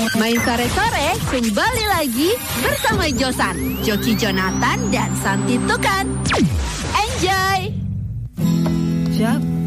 Main 0.00 0.40
sore-sore 0.40 1.12
kembali 1.28 1.84
lagi 1.92 2.32
bersama 2.64 3.04
Josan, 3.12 3.76
Joki 3.84 4.16
Jonathan, 4.16 4.80
dan 4.88 5.12
Santi 5.20 5.60
Tukan. 5.68 6.08
Enjoy! 6.96 7.60
Siap. 9.12 9.59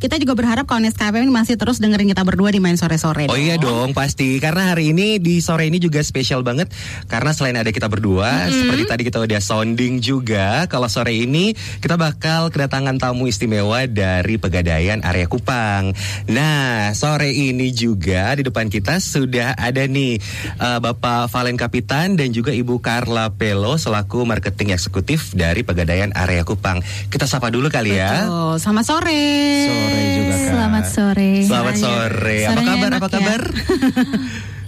Kita 0.00 0.16
juga 0.16 0.32
berharap 0.32 0.64
kalau 0.64 0.80
Nescafe 0.80 1.20
ini 1.20 1.28
masih 1.28 1.60
terus 1.60 1.76
dengerin 1.76 2.08
kita 2.08 2.24
berdua 2.24 2.48
di 2.48 2.56
main 2.56 2.80
sore-sore. 2.80 3.28
Oh 3.28 3.36
iya 3.36 3.60
dong 3.60 3.92
pasti 3.92 4.40
karena 4.40 4.72
hari 4.72 4.96
ini 4.96 5.20
di 5.20 5.44
sore 5.44 5.68
ini 5.68 5.76
juga 5.76 6.00
spesial 6.00 6.40
banget 6.40 6.72
karena 7.04 7.36
selain 7.36 7.60
ada 7.60 7.68
kita 7.68 7.84
berdua 7.84 8.32
Mm-hmm. 8.40 8.56
seperti 8.56 8.82
tadi 8.88 9.02
kita 9.12 9.18
udah 9.20 9.40
sounding 9.42 10.00
juga 10.00 10.64
kalau 10.72 10.88
sore 10.88 11.12
ini 11.12 11.52
kita 11.84 12.00
bakal 12.00 12.48
kedatangan 12.48 12.96
tamu 12.96 13.28
istimewa 13.28 13.84
dari 13.84 14.40
Pegadaian 14.40 15.04
area 15.04 15.28
Kupang. 15.28 15.92
Nah 16.32 16.96
sore 16.96 17.36
ini 17.36 17.68
juga 17.76 18.32
di 18.32 18.46
depan 18.46 18.72
kita 18.72 18.96
sudah 19.04 19.52
ada 19.60 19.84
nih 19.84 20.16
uh, 20.56 20.80
Bapak 20.80 21.28
Valen 21.28 21.60
Kapitan 21.60 22.16
dan 22.16 22.32
juga 22.32 22.56
Ibu 22.56 22.80
Carla 22.80 23.28
Pelo 23.36 23.76
selaku 23.76 24.24
marketing 24.24 24.72
eksekutif 24.72 25.36
dari 25.36 25.60
Pegadaian 25.60 26.16
area 26.16 26.40
Kupang. 26.40 26.80
Kita 27.12 27.28
sapa 27.28 27.52
dulu 27.52 27.68
kali 27.68 28.00
ya. 28.00 28.24
Oh, 28.30 28.56
sama 28.56 28.80
sore. 28.80 29.89
Sore 29.90 30.06
juga 30.14 30.34
kak. 30.34 30.50
Selamat 30.50 30.84
sore. 30.86 31.32
Selamat 31.42 31.74
sore. 31.74 32.38
Apa 32.38 32.50
Suaranya 32.50 32.70
kabar? 32.70 32.90
Apa 32.90 33.06
ya. 33.08 33.10
kabar? 33.10 33.42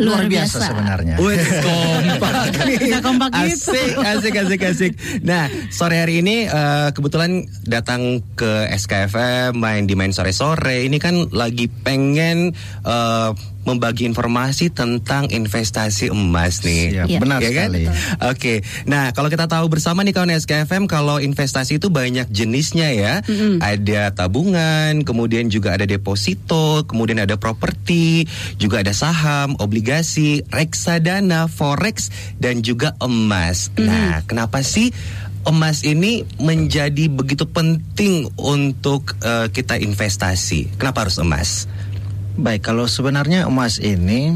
Luar 0.02 0.24
biasa, 0.26 0.58
sebenarnya. 0.66 1.14
Wih, 1.20 1.38
kompak. 1.62 2.32
Bisa 2.82 2.98
kompak 3.04 3.30
gitu. 3.30 3.70
Asik, 3.70 3.92
asik, 4.02 4.34
asik, 4.34 4.60
asik. 4.66 4.92
Nah, 5.22 5.46
sore 5.70 6.02
hari 6.02 6.24
ini 6.24 6.48
eh, 6.48 6.88
kebetulan 6.90 7.46
datang 7.68 8.24
ke 8.34 8.66
SKFM 8.72 9.54
main 9.54 9.86
di 9.86 9.94
main 9.94 10.10
sore-sore. 10.10 10.88
Ini 10.88 10.98
kan 10.98 11.30
lagi 11.30 11.70
pengen 11.70 12.56
eh, 12.82 13.30
membagi 13.62 14.04
informasi 14.04 14.68
tentang 14.68 15.30
investasi 15.30 16.10
emas 16.10 16.62
nih. 16.62 16.98
Siap, 16.98 17.06
Iya. 17.08 17.18
benar 17.22 17.38
Ya 17.38 17.50
kan? 17.50 17.68
sekali. 17.70 17.84
Oke. 18.26 18.54
Nah, 18.84 19.10
kalau 19.10 19.28
kita 19.28 19.46
tahu 19.46 19.70
bersama 19.70 20.02
nih 20.02 20.12
kawan 20.12 20.34
SKFM 20.34 20.84
kalau 20.84 21.18
investasi 21.18 21.78
itu 21.78 21.86
banyak 21.86 22.26
jenisnya 22.28 22.90
ya. 22.90 23.14
Ada 23.58 24.10
tabungan, 24.12 25.02
kemudian 25.02 25.46
juga 25.46 25.74
ada 25.74 25.86
deposito, 25.86 26.82
kemudian 26.84 27.22
ada 27.22 27.38
properti, 27.38 28.26
juga 28.56 28.82
ada 28.82 28.90
saham, 28.90 29.54
obligasi, 29.58 30.42
reksadana, 30.50 31.46
forex 31.46 32.10
dan 32.36 32.60
juga 32.60 32.98
emas. 32.98 33.70
Nah, 33.76 34.26
kenapa 34.26 34.62
sih 34.62 34.90
emas 35.42 35.82
ini 35.82 36.22
menjadi 36.38 37.10
begitu 37.10 37.46
penting 37.46 38.30
untuk 38.38 39.14
eh, 39.20 39.46
kita 39.48 39.78
investasi? 39.78 40.78
Kenapa 40.78 41.06
harus 41.06 41.18
emas? 41.18 41.66
Baik, 42.32 42.64
kalau 42.64 42.88
sebenarnya 42.88 43.44
emas 43.44 43.76
ini 43.76 44.32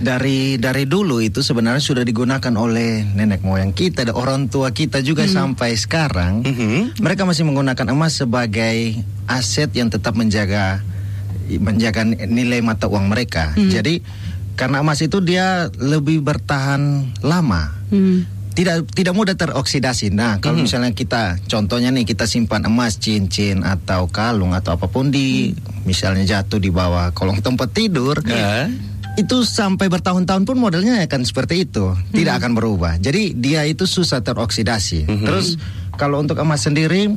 dari 0.00 0.58
dari 0.58 0.84
dulu 0.90 1.22
itu 1.22 1.44
sebenarnya 1.44 1.78
sudah 1.78 2.02
digunakan 2.02 2.50
oleh 2.56 3.04
nenek 3.04 3.44
moyang 3.44 3.76
kita, 3.76 4.08
dan 4.08 4.16
orang 4.16 4.48
tua 4.48 4.72
kita 4.72 5.04
juga 5.04 5.28
sampai 5.28 5.76
sekarang. 5.76 6.42
Mhm. 6.42 6.98
Mereka 6.98 7.22
masih 7.28 7.44
menggunakan 7.46 7.92
emas 7.92 8.18
sebagai 8.18 8.98
aset 9.28 9.70
yang 9.76 9.92
tetap 9.92 10.16
menjaga 10.16 10.80
menjaga 11.60 12.08
nilai 12.08 12.64
mata 12.64 12.88
uang 12.88 13.12
mereka. 13.12 13.52
Jadi 13.56 14.00
karena 14.54 14.80
emas 14.80 15.02
itu 15.02 15.20
dia 15.20 15.68
lebih 15.76 16.22
bertahan 16.22 17.12
lama. 17.20 17.74
Hmm. 17.90 18.26
Tidak 18.54 18.86
tidak 18.94 19.14
mudah 19.18 19.34
teroksidasi. 19.34 20.14
Nah, 20.14 20.38
kalau 20.38 20.62
misalnya 20.62 20.94
kita 20.94 21.42
contohnya 21.50 21.90
nih 21.90 22.06
kita 22.06 22.22
simpan 22.24 22.62
emas, 22.64 23.02
cincin 23.02 23.66
atau 23.66 24.06
kalung 24.06 24.54
atau 24.54 24.78
apa 24.78 24.86
pun 24.86 25.10
di 25.10 25.50
misalnya 25.82 26.22
jatuh 26.22 26.62
di 26.62 26.70
bawah 26.70 27.10
kolong 27.10 27.42
tempat 27.42 27.74
tidur, 27.74 28.22
Ya. 28.22 28.70
itu 29.18 29.42
sampai 29.42 29.90
bertahun-tahun 29.90 30.46
pun 30.46 30.54
modelnya 30.54 31.02
akan 31.02 31.26
seperti 31.26 31.66
itu, 31.66 31.98
tidak 32.14 32.42
akan 32.42 32.54
berubah. 32.54 32.94
Jadi 32.98 33.34
dia 33.34 33.66
itu 33.66 33.84
susah 33.84 34.22
teroksidasi. 34.22 35.06
Terus 35.06 35.58
kalau 35.94 36.22
untuk 36.22 36.38
emas 36.38 36.62
sendiri 36.62 37.10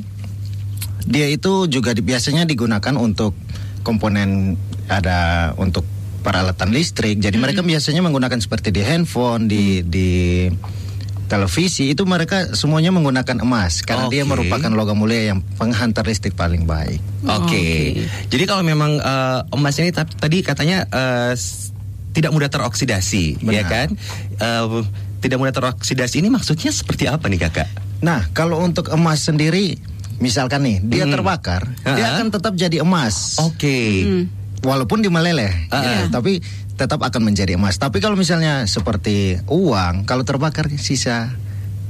dia 1.06 1.30
itu 1.30 1.70
juga 1.70 1.94
di- 1.94 2.04
biasanya 2.04 2.44
digunakan 2.44 2.98
untuk 2.98 3.38
komponen 3.86 4.58
ada 4.90 5.54
untuk 5.56 5.86
peralatan 6.20 6.74
listrik. 6.74 7.22
Jadi 7.22 7.38
mereka 7.40 7.64
biasanya 7.64 8.04
menggunakan 8.04 8.42
seperti 8.42 8.74
di 8.76 8.82
handphone, 8.84 9.48
di 9.48 9.80
di 9.88 10.10
televisi 11.28 11.92
itu 11.92 12.04
mereka 12.04 12.56
semuanya 12.56 12.90
menggunakan 12.90 13.40
emas 13.40 13.80
karena 13.82 14.08
dia 14.08 14.24
Oke. 14.24 14.32
merupakan 14.32 14.72
logam 14.72 14.96
mulia 14.96 15.30
yang 15.30 15.40
penghantar 15.56 16.04
listrik 16.04 16.34
paling 16.34 16.64
baik. 16.64 17.04
Oke. 17.24 18.00
Jadi 18.28 18.44
kalau 18.44 18.64
memang 18.64 18.96
eh, 18.96 19.40
emas 19.52 19.76
ini 19.78 19.92
tadi 19.92 20.40
katanya 20.40 20.88
s- 21.32 21.70
tidak 22.12 22.32
mudah 22.32 22.48
teroksidasi, 22.48 23.44
Benar. 23.44 23.54
ya 23.54 23.64
kan? 23.64 23.88
Eh, 24.34 24.66
tidak 25.20 25.38
mudah 25.38 25.52
teroksidasi 25.52 26.20
ini 26.20 26.30
maksudnya 26.30 26.72
seperti 26.72 27.06
apa 27.06 27.28
nih 27.28 27.44
kakak? 27.44 27.68
Nah, 28.00 28.30
kalau 28.32 28.58
untuk 28.60 28.90
emas 28.90 29.22
sendiri 29.22 29.78
misalkan 30.18 30.64
nih 30.64 30.78
dia 30.82 31.04
Hmm. 31.06 31.14
terbakar, 31.14 31.68
dia 31.84 32.08
Ha-ha. 32.08 32.18
akan 32.18 32.28
tetap 32.32 32.54
jadi 32.54 32.82
emas. 32.82 33.38
Oke. 33.38 34.02
Walaupun 34.58 35.00
dimeleleh, 35.00 35.70
Ah, 35.70 35.84
ya, 35.84 36.00
tapi 36.10 36.42
tetap 36.78 37.02
akan 37.02 37.22
menjadi 37.34 37.58
emas. 37.58 37.82
Tapi 37.82 37.98
kalau 37.98 38.14
misalnya 38.14 38.70
seperti 38.70 39.42
uang, 39.50 40.06
kalau 40.06 40.22
terbakar 40.22 40.70
sisa 40.78 41.34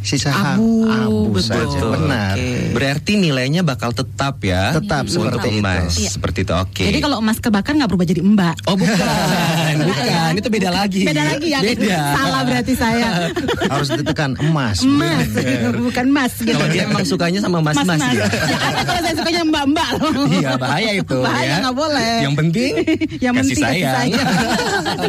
sisa 0.07 0.31
Abu, 0.31 0.87
abu 0.87 1.35
betul. 1.35 1.67
saja. 1.67 1.79
Benar. 1.83 2.35
Oke. 2.39 2.47
Berarti 2.71 3.11
nilainya 3.19 3.59
bakal 3.59 3.91
tetap 3.91 4.39
ya? 4.39 4.71
Tetap 4.71 5.11
seperti 5.11 5.47
itu. 5.51 5.59
emas. 5.59 5.91
Iya. 5.99 6.09
Seperti 6.15 6.39
itu. 6.47 6.53
Oke. 6.55 6.83
Jadi 6.87 6.99
kalau 7.03 7.19
emas 7.19 7.37
kebakar 7.37 7.75
nggak 7.75 7.89
berubah 7.91 8.07
jadi 8.07 8.21
mbak. 8.23 8.55
Oh 8.71 8.79
bukan, 8.79 9.75
bukan. 9.91 10.31
Itu 10.39 10.47
beda 10.47 10.69
lagi. 10.71 11.03
Beda 11.03 11.23
lagi 11.27 11.47
ya. 11.51 11.59
Beda. 11.59 11.99
Salah 12.15 12.41
berarti 12.47 12.73
saya. 12.73 13.09
Harus 13.75 13.87
ditekan 13.91 14.31
emas. 14.39 14.79
Emas, 14.79 15.27
bukan 15.91 16.05
emas 16.07 16.31
gitu. 16.39 16.55
Kalau 16.55 16.67
dia 16.71 16.83
emang 16.87 17.03
sukanya 17.03 17.39
sama 17.43 17.59
mas-mas 17.59 17.99
Mas-mas. 17.99 18.11
dia. 18.15 18.23
Ya 18.47 18.57
ada 18.63 18.81
kalau 18.87 19.01
saya 19.03 19.15
sukanya 19.19 19.41
mbak-mbak 19.43 19.89
loh. 19.99 20.11
Iya 20.31 20.51
bahaya 20.55 20.91
itu 20.95 21.17
Bahaya, 21.19 21.47
ya. 21.51 21.55
nggak 21.67 21.75
boleh. 21.75 22.13
Yang 22.23 22.35
penting 22.39 22.71
yang 23.19 23.33
kasih 23.35 23.43
penting 23.43 23.59
kasih 23.59 23.83
sayang. 23.83 23.95
sayang. 23.99 24.27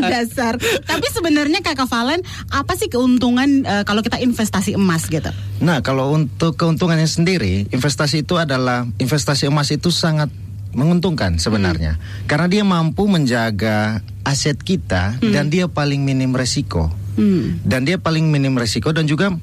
Dasar. 0.03 0.54
Tapi 0.82 1.06
sebenarnya 1.14 1.60
Kakak 1.62 1.87
Valen, 1.87 2.20
apa 2.50 2.72
sih 2.75 2.91
keuntungan 2.91 3.62
eh, 3.62 3.82
kalau 3.87 4.03
kita 4.03 4.19
investasi 4.19 4.75
emas 4.75 4.88
gitu? 5.12 5.28
Nah, 5.60 5.84
kalau 5.84 6.16
untuk 6.16 6.56
keuntungannya 6.56 7.04
sendiri, 7.04 7.69
investasi 7.69 8.25
itu 8.25 8.41
adalah 8.41 8.88
investasi 8.97 9.53
emas 9.53 9.69
itu 9.69 9.93
sangat 9.93 10.32
menguntungkan 10.72 11.37
sebenarnya. 11.37 12.00
Karena 12.25 12.47
dia 12.49 12.65
mampu 12.65 13.04
menjaga 13.09 14.00
aset 14.25 14.56
kita 14.60 15.21
dan 15.21 15.53
dia 15.53 15.69
paling 15.69 16.00
minim 16.04 16.32
resiko. 16.32 16.88
Hmm. 17.19 17.59
Dan 17.66 17.82
dia 17.82 17.99
paling 17.99 18.31
minim 18.31 18.54
resiko 18.54 18.94
dan 18.94 19.09
juga 19.10 19.34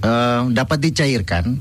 eh, 0.00 0.42
dapat 0.50 0.78
dicairkan, 0.80 1.60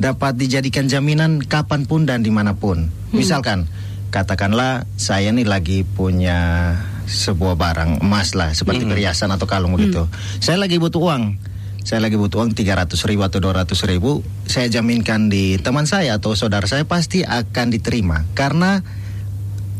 dapat 0.00 0.40
dijadikan 0.40 0.88
jaminan 0.88 1.44
kapan 1.44 1.84
pun 1.84 2.08
dan 2.08 2.24
di 2.24 2.32
mana 2.32 2.56
pun. 2.56 2.88
Misalkan, 3.10 3.66
katakanlah 4.14 4.86
saya 4.94 5.34
nih 5.34 5.44
lagi 5.44 5.82
punya 5.84 6.72
sebuah 7.10 7.58
barang 7.58 8.06
emas 8.06 8.38
lah, 8.38 8.54
seperti 8.54 8.86
perhiasan 8.86 9.34
atau 9.34 9.50
kalung 9.50 9.74
begitu. 9.74 10.06
Saya 10.38 10.62
lagi 10.62 10.78
butuh 10.78 11.02
uang. 11.02 11.49
Saya 11.80 12.04
lagi 12.04 12.16
butuh 12.20 12.44
uang 12.44 12.52
300 12.52 12.92
ribu 13.08 13.22
atau 13.24 13.40
200 13.40 13.72
ribu. 13.88 14.20
Saya 14.44 14.68
jaminkan 14.68 15.32
di 15.32 15.56
teman 15.58 15.88
saya 15.88 16.20
atau 16.20 16.36
saudara 16.36 16.68
saya 16.68 16.84
pasti 16.84 17.24
akan 17.24 17.66
diterima. 17.72 18.28
Karena 18.36 18.80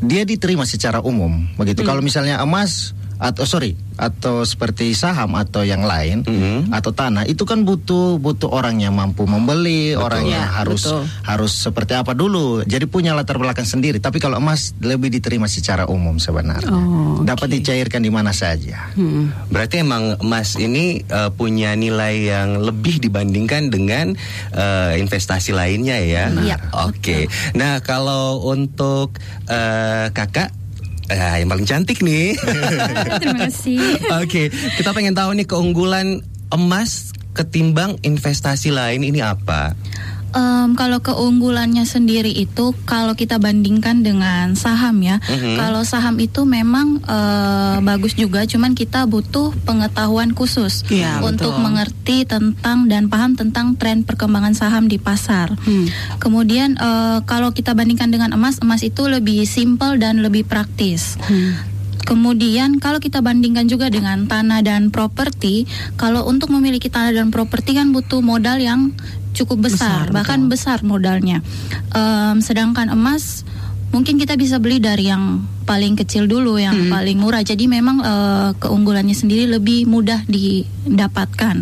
dia 0.00 0.24
diterima 0.24 0.64
secara 0.64 1.04
umum 1.04 1.44
begitu. 1.60 1.84
Kalau 1.84 2.00
misalnya 2.00 2.40
emas 2.40 2.96
atau 3.20 3.44
sorry 3.44 3.76
atau 4.00 4.48
seperti 4.48 4.96
saham 4.96 5.36
atau 5.36 5.60
yang 5.60 5.84
lain 5.84 6.24
Mhm. 6.24 6.72
atau 6.72 6.88
tanah 6.88 7.28
itu 7.28 7.44
kan 7.44 7.68
butuh 7.68 8.16
butuh 8.16 8.48
orang 8.48 8.80
yang 8.80 8.96
mampu 8.96 9.28
membeli, 9.28 9.92
orang 9.92 10.24
yang 10.24 10.40
Ya, 10.40 10.56
harus 10.64 10.88
betul. 10.88 11.04
harus 11.20 11.52
seperti 11.52 11.92
apa 11.92 12.16
dulu. 12.16 12.64
Jadi 12.64 12.88
punya 12.88 13.12
latar 13.12 13.36
belakang 13.36 13.68
sendiri. 13.68 14.00
Tapi 14.00 14.16
kalau 14.16 14.40
emas 14.40 14.72
lebih 14.80 15.12
diterima 15.12 15.44
secara 15.46 15.84
umum 15.84 16.16
sebenarnya. 16.16 16.72
Oh, 16.72 17.20
Dapat 17.20 17.60
dicairkan 17.60 18.00
di 18.00 18.08
mana 18.08 18.32
saja. 18.32 18.88
Hmm. 18.96 19.28
Berarti 19.52 19.84
emang 19.84 20.16
emas 20.24 20.56
ini 20.56 21.04
eh, 21.04 21.30
punya 21.36 21.76
nilai 21.76 22.14
yang 22.24 22.56
lebih 22.56 23.04
dibandingkan 23.04 23.68
dengan 23.68 24.16
eh, 24.56 24.96
investasi 24.96 25.52
lainnya 25.52 26.00
ya. 26.00 26.32
Iya. 26.32 26.56
Oke. 26.88 27.28
Nah 27.52 27.84
kalau 27.84 28.48
untuk 28.48 29.20
eh, 29.44 30.08
kakak 30.10 30.56
eh, 31.10 31.42
yang 31.42 31.50
paling 31.50 31.66
cantik 31.66 31.98
nih. 32.00 32.38
Terima 33.20 33.50
kasih. 33.50 33.78
Oke, 34.22 34.48
kita 34.78 34.90
pengen 34.94 35.18
tahu 35.18 35.34
nih 35.34 35.46
keunggulan 35.46 36.22
emas 36.54 37.10
ketimbang 37.34 37.98
investasi 38.02 38.70
lain 38.70 39.02
ini 39.06 39.22
apa? 39.22 39.74
Em, 40.30 40.78
kalau 40.78 41.02
keunggulannya 41.02 41.82
sendiri 41.82 42.30
itu 42.30 42.70
kalau 42.86 43.18
kita 43.18 43.42
bandingkan 43.42 44.06
dengan 44.06 44.54
saham 44.54 45.02
ya, 45.02 45.18
Mhm. 45.18 45.58
kalau 45.58 45.82
saham 45.82 46.14
itu 46.22 46.46
memang 46.46 47.02
eh, 47.02 47.76
bagus 47.82 48.14
juga, 48.14 48.46
cuman 48.46 48.78
kita 48.78 49.10
butuh 49.10 49.50
pengetahuan 49.66 50.30
khusus 50.30 50.86
Iya, 50.86 51.18
untuk 51.20 51.50
betul. 51.58 51.64
mengerti 51.66 52.16
tentang 52.22 52.86
dan 52.86 53.10
paham 53.10 53.34
tentang 53.34 53.74
tren 53.74 54.06
perkembangan 54.06 54.54
saham 54.54 54.86
di 54.86 55.02
pasar. 55.02 55.50
Hmm. 55.66 55.90
Kemudian 56.22 56.78
eh, 56.78 57.18
kalau 57.26 57.50
kita 57.50 57.74
bandingkan 57.74 58.14
dengan 58.14 58.30
emas, 58.30 58.62
emas 58.62 58.86
itu 58.86 59.10
lebih 59.10 59.42
simpel 59.44 59.98
dan 59.98 60.22
lebih 60.22 60.46
praktis. 60.46 61.18
Hmm. 61.26 61.58
Kemudian 62.00 62.82
kalau 62.82 62.98
kita 62.98 63.22
bandingkan 63.22 63.70
juga 63.70 63.86
dengan 63.86 64.26
tanah 64.26 64.66
dan 64.66 64.90
properti, 64.90 65.68
kalau 65.94 66.26
untuk 66.26 66.50
memiliki 66.50 66.90
tanah 66.90 67.14
dan 67.14 67.30
properti 67.30 67.76
kan 67.76 67.94
butuh 67.94 68.18
modal 68.18 68.58
yang 68.58 68.90
cukup 69.32 69.70
besar, 69.70 70.10
Besar, 70.10 70.14
bahkan 70.14 70.38
betul. 70.46 70.50
besar 70.52 70.78
modalnya. 70.82 71.38
Em, 71.94 72.36
sedangkan 72.42 72.90
emas 72.90 73.46
mungkin 73.90 74.18
kita 74.18 74.34
bisa 74.38 74.58
beli 74.62 74.78
dari 74.78 75.10
yang 75.10 75.42
paling 75.70 75.94
kecil 75.94 76.26
dulu, 76.26 76.58
yang 76.58 76.74
Hmm. 76.76 76.90
paling 76.90 77.14
murah. 77.14 77.40
Jadi 77.40 77.64
memang 77.64 78.02
eh, 78.02 78.50
keunggulannya 78.58 79.14
sendiri 79.14 79.46
lebih 79.46 79.86
mudah 79.86 80.26
didapatkan 80.26 81.56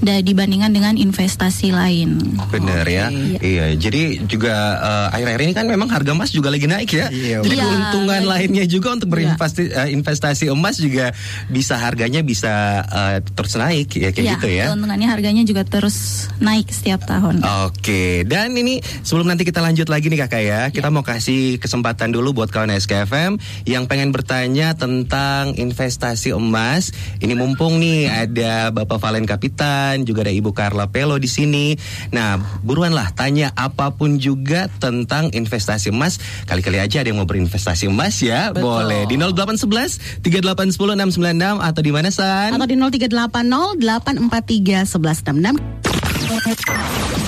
da- 0.00 0.18
dibandingkan 0.20 0.70
dengan 0.70 0.94
investasi 0.96 1.70
lain. 1.70 2.18
Bener 2.48 2.82
ya. 2.84 3.06
Iya. 3.08 3.38
Iya, 3.38 3.64
jadi 3.78 4.02
juga 4.24 4.54
eh, 4.76 5.14
akhir-akhir 5.14 5.42
ini 5.42 5.52
kan 5.54 5.66
memang 5.66 5.86
harga 5.86 6.10
emas 6.10 6.30
juga 6.30 6.48
lagi 6.48 6.66
naik 6.66 6.90
ya. 6.90 7.06
Iya, 7.08 7.36
jadi 7.40 7.54
betul. 7.54 7.68
keuntungan 7.68 8.20
Iya. 8.20 8.28
lainnya 8.28 8.64
juga 8.66 8.88
untuk 8.92 9.08
berinvestasi 9.08 9.62
eh, 9.70 9.88
investasi 9.92 10.44
emas 10.48 10.76
juga 10.76 11.14
bisa 11.46 11.76
harganya 11.76 12.20
bisa 12.20 12.52
eh, 12.82 13.16
terus 13.24 13.54
naik 13.54 13.88
ya 13.92 14.10
kayak 14.10 14.26
gitu 14.34 14.48
ya. 14.50 14.64
keuntungannya 14.66 15.06
harganya 15.06 15.42
juga 15.42 15.62
terus 15.62 16.26
naik 16.38 16.66
setiap 16.68 17.04
tahun. 17.04 17.38
Oke, 17.64 18.24
dan 18.24 18.50
ini 18.52 18.76
sebelum 19.00 19.26
nanti 19.26 19.44
kita 19.44 19.60
lanjut 19.60 19.86
lagi 19.86 20.08
nih 20.08 20.20
kakak 20.20 20.42
ya, 20.42 20.60
kita 20.68 20.88
mau 20.88 21.02
kasih 21.02 21.56
kesempatan 21.56 22.10
dulu 22.10 22.34
buat 22.34 22.48
kawan 22.48 22.72
SKFM 22.72 23.36
yang 23.64 23.88
pengen 23.88 24.12
bertanya 24.12 24.76
tentang 24.76 25.56
investasi 25.56 26.36
emas. 26.36 26.92
Ini 27.18 27.32
mumpung 27.32 27.80
nih 27.80 28.08
ada 28.08 28.70
Bapak 28.70 29.00
Valen 29.00 29.24
Kapitan, 29.24 30.04
juga 30.04 30.26
ada 30.26 30.32
Ibu 30.32 30.52
Carla 30.52 30.88
Pelo 30.90 31.16
di 31.16 31.28
sini. 31.30 31.76
Nah, 32.12 32.38
buruan 32.60 32.92
lah 32.92 33.10
tanya 33.16 33.50
apa 33.56 33.94
pun 33.94 34.20
juga 34.20 34.68
tentang 34.78 35.32
investasi 35.32 35.90
emas. 35.90 36.20
Kali-kali 36.44 36.78
aja 36.78 37.00
ada 37.00 37.08
yang 37.08 37.20
mau 37.20 37.28
berinvestasi 37.28 37.88
emas 37.88 38.20
ya, 38.20 38.52
Betul. 38.52 38.88
boleh 38.88 39.02
di 39.08 39.16
0811 39.16 40.22
3810 40.22 40.94
696 41.10 41.60
atau 41.60 41.80
di 41.80 41.92
mana 41.92 42.08
San? 42.12 42.54
Atau 42.54 42.68
di 42.68 42.76
0380 42.76 43.80
843 43.80 44.84
1166. 44.86 46.03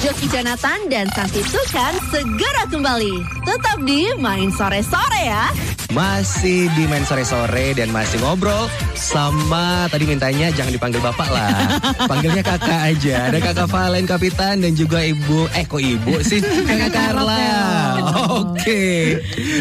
Joki 0.02 0.26
Jonathan 0.26 0.90
dan 0.90 1.06
Santi 1.14 1.38
Tukan 1.46 1.94
segera 2.10 2.66
kembali. 2.66 3.22
Tetap 3.46 3.78
di 3.86 4.10
Main 4.18 4.50
Sore-Sore 4.50 5.22
ya. 5.22 5.46
Masih 5.94 6.66
di 6.74 6.84
main 6.90 7.06
sore-sore 7.06 7.70
dan 7.78 7.94
masih 7.94 8.18
ngobrol 8.18 8.66
sama 8.98 9.86
tadi 9.86 10.02
mintanya 10.02 10.50
jangan 10.50 10.74
dipanggil 10.74 10.98
bapak 10.98 11.30
lah. 11.30 11.78
Panggilnya 12.10 12.42
kakak 12.42 12.80
aja. 12.90 13.30
Ada 13.30 13.38
kakak 13.38 13.68
Valen 13.70 14.04
Kapitan 14.04 14.66
dan 14.66 14.74
juga 14.74 14.98
ibu 15.06 15.46
eh 15.54 15.62
kok 15.62 15.78
ibu 15.78 16.18
sih? 16.26 16.42
Kakak 16.68 16.90
Carla. 16.90 17.46
Oke. 18.34 18.82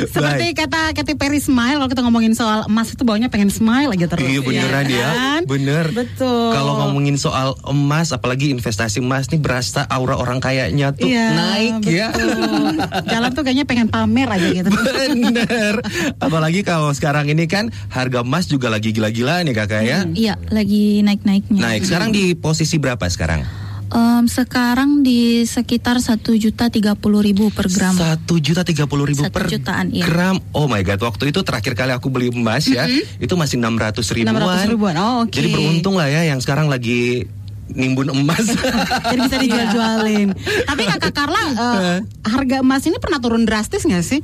Seperti 0.10 0.46
Baik. 0.52 0.66
kata 0.66 0.82
Katy 0.98 1.14
Perry 1.14 1.38
smile 1.38 1.78
kalau 1.78 1.90
kita 1.94 2.02
ngomongin 2.02 2.34
soal 2.34 2.66
emas 2.66 2.90
itu 2.90 3.06
baunya 3.06 3.30
pengen 3.30 3.54
smile 3.54 3.94
aja 3.94 4.10
terus. 4.10 4.26
Iya 4.26 4.42
beneran 4.42 4.86
ya, 4.90 5.10
kan? 5.14 5.42
bener. 5.46 5.86
Betul. 5.94 6.52
Kalau 6.58 6.74
ngomongin 6.84 7.22
soal 7.22 7.54
emas, 7.70 8.10
apalagi 8.12 8.50
investasi 8.50 8.98
emas 8.98 9.30
nih 9.30 9.35
berasa 9.38 9.84
aura 9.86 10.16
orang 10.16 10.38
kayanya 10.38 10.92
tuh 10.92 11.08
Iya, 11.08 11.26
naik 11.32 11.74
ya. 11.86 12.08
betul. 12.12 12.76
Jalan 13.08 13.30
tuh 13.32 13.42
kayaknya 13.44 13.66
pengen 13.66 13.88
pamer 13.88 14.28
aja 14.30 14.48
gitu. 14.52 14.70
Bener. 14.70 15.74
Apalagi 16.18 16.62
kalau 16.62 16.92
sekarang 16.92 17.28
ini 17.28 17.46
kan 17.46 17.70
harga 17.90 18.22
emas 18.22 18.46
juga 18.46 18.68
lagi 18.68 18.92
gila-gila 18.92 19.42
nih 19.42 19.54
kakak 19.54 19.84
ya. 19.84 20.00
Iya, 20.08 20.34
lagi 20.50 21.02
naik-naiknya. 21.02 21.60
Naik. 21.62 21.86
Sekarang 21.86 22.10
di 22.10 22.34
posisi 22.34 22.76
berapa 22.78 23.06
sekarang? 23.06 23.66
Em, 23.86 24.26
sekarang 24.26 25.06
di 25.06 25.46
sekitar 25.46 26.02
satu 26.02 26.34
juta 26.34 26.74
tiga 26.74 26.98
puluh 26.98 27.22
ribu 27.22 27.54
per 27.54 27.70
gram. 27.70 27.94
Satu 27.94 28.42
juta 28.42 28.66
tiga 28.66 28.90
puluh 28.90 29.06
ribu 29.06 29.22
Satu 29.22 29.32
per 29.32 29.46
jutaan, 29.46 29.94
iya. 29.94 30.02
gram. 30.04 30.42
Oh 30.52 30.66
my 30.66 30.82
god, 30.82 30.98
waktu 31.06 31.30
itu 31.30 31.46
terakhir 31.46 31.78
kali 31.78 31.94
aku 31.94 32.10
beli 32.10 32.34
emas 32.34 32.66
ya, 32.66 32.90
itu 33.22 33.34
masih 33.38 33.62
enam 33.62 33.78
ratus 33.78 34.10
ribuan. 34.10 34.42
600 34.68 34.74
ribuan. 34.74 34.94
Oh, 34.98 35.16
oke. 35.24 35.32
Jadi 35.32 35.48
beruntung 35.54 36.02
lah 36.02 36.10
ya 36.10 36.26
yang 36.26 36.42
sekarang 36.42 36.66
lagi 36.66 37.30
nimbun 37.72 38.14
emas. 38.14 38.46
Jadi 39.12 39.20
bisa 39.26 39.38
dijual-jualin. 39.42 40.38
Tapi 40.70 40.82
kakak 40.86 41.14
Carla, 41.16 41.46
eh, 41.50 41.98
harga 42.26 42.62
emas 42.62 42.86
ini 42.86 43.02
pernah 43.02 43.18
turun 43.18 43.44
drastis 43.48 43.86
nggak 43.86 44.06
sih? 44.06 44.22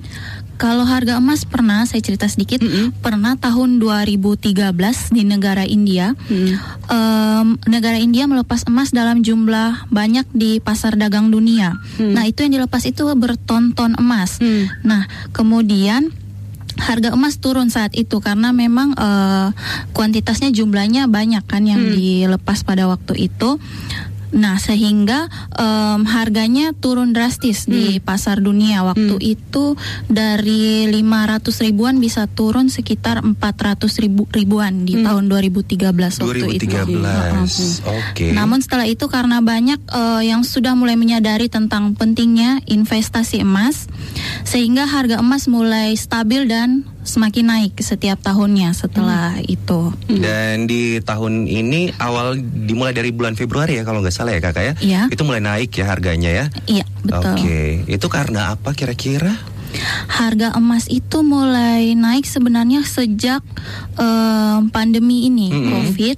Kalau 0.62 0.86
harga 0.86 1.18
emas 1.18 1.42
pernah 1.42 1.82
saya 1.90 2.06
cerita 2.06 2.30
sedikit, 2.30 2.62
pernah 3.02 3.34
tahun 3.34 3.82
2013 3.82 5.10
di 5.10 5.26
negara 5.26 5.66
India, 5.66 6.14
em, 6.30 7.58
negara 7.66 7.98
India 7.98 8.30
melepas 8.30 8.70
emas 8.70 8.94
dalam 8.94 9.26
jumlah 9.26 9.90
banyak 9.90 10.30
di 10.38 10.62
pasar 10.62 11.02
dagang 11.02 11.34
dunia. 11.34 11.82
Nah 11.98 12.30
itu 12.30 12.46
yang 12.46 12.62
dilepas 12.62 12.86
itu 12.86 13.10
bertonton 13.18 13.98
emas. 13.98 14.38
Hmm. 14.38 14.70
Nah 14.86 15.10
kemudian 15.34 16.14
harga 16.80 17.12
emas 17.12 17.42
turun 17.42 17.68
saat 17.68 17.92
itu 17.98 18.22
karena 18.24 18.56
memang 18.56 18.96
eh, 18.96 19.50
kuantitasnya 19.92 20.54
jumlahnya 20.54 21.12
banyak 21.12 21.44
kan 21.48 21.68
yang 21.68 21.82
dilepas 21.82 22.64
pada 22.64 22.88
waktu 22.88 23.32
itu. 23.32 23.58
Nah, 24.32 24.56
sehingga 24.58 25.28
em, 25.60 26.08
harganya 26.08 26.72
turun 26.72 27.12
drastis 27.12 27.68
di 27.68 28.00
pasar 28.00 28.40
dunia. 28.40 28.84
Waktu 28.88 29.20
itu 29.20 29.76
dari 30.08 30.88
500 30.88 31.52
ribuan 31.68 32.00
bisa 32.00 32.32
turun 32.32 32.72
sekitar 32.72 33.20
400 33.24 33.92
ribu 34.00 34.24
ribuan 34.32 34.88
di 34.88 35.04
tahun 35.04 35.28
2013 35.28 36.24
waktu 36.24 36.58
itu. 36.58 36.68
2013. 36.72 37.84
Oke. 37.84 38.32
Namun 38.32 38.64
setelah 38.64 38.88
itu 38.88 39.12
karena 39.12 39.44
banyak 39.44 39.80
eh, 39.92 40.24
yang 40.32 40.48
sudah 40.48 40.74
mulai 40.80 40.96
menyadari 40.96 41.52
tentang 41.52 41.94
pentingnya 42.00 42.64
investasi 42.66 43.44
emas, 43.44 43.92
sehingga 44.48 44.88
harga 44.88 45.20
emas 45.20 45.52
mulai 45.52 45.94
stabil 46.00 46.48
dan 46.48 46.88
semakin 47.02 47.46
naik 47.50 47.74
setiap 47.82 48.22
tahunnya 48.22 48.74
setelah 48.78 49.38
itu. 49.46 49.94
Dan 50.06 50.70
di 50.70 51.02
tahun 51.02 51.50
ini 51.50 51.98
awal 51.98 52.38
dimulai 52.38 52.94
dari 52.94 53.10
bulan 53.10 53.34
Februari 53.34 53.82
ya 53.82 53.84
kalau 53.84 54.06
nggak 54.06 54.14
salah 54.14 54.38
ya 54.38 54.42
kakak 54.42 54.64
ya. 54.64 54.74
Iya. 54.82 55.02
Itu 55.10 55.26
mulai 55.26 55.42
naik 55.42 55.74
ya 55.74 55.86
harganya 55.90 56.30
ya. 56.30 56.46
Iya, 56.70 56.86
betul. 57.02 57.36
Oke, 57.38 57.62
itu 57.90 58.08
karena 58.08 58.54
apa 58.54 58.74
kira-kira? 58.78 59.34
Harga 60.12 60.52
emas 60.60 60.92
itu 60.92 61.24
mulai 61.24 61.96
naik 61.96 62.28
sebenarnya 62.28 62.84
sejak 62.84 63.40
eh, 63.96 64.60
pandemi 64.68 65.32
ini, 65.32 65.48
Mm-mm. 65.48 65.72
COVID. 65.72 66.18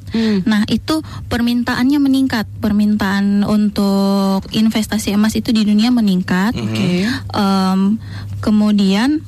Nah, 0.50 0.66
itu 0.66 1.06
permintaannya 1.30 2.02
meningkat. 2.02 2.50
Permintaan 2.58 3.46
untuk 3.46 4.42
investasi 4.50 5.14
emas 5.14 5.38
itu 5.38 5.54
di 5.54 5.70
dunia 5.70 5.94
meningkat. 5.94 6.58
Oke. 6.58 7.06
Em, 7.14 8.02
kemudian 8.42 9.22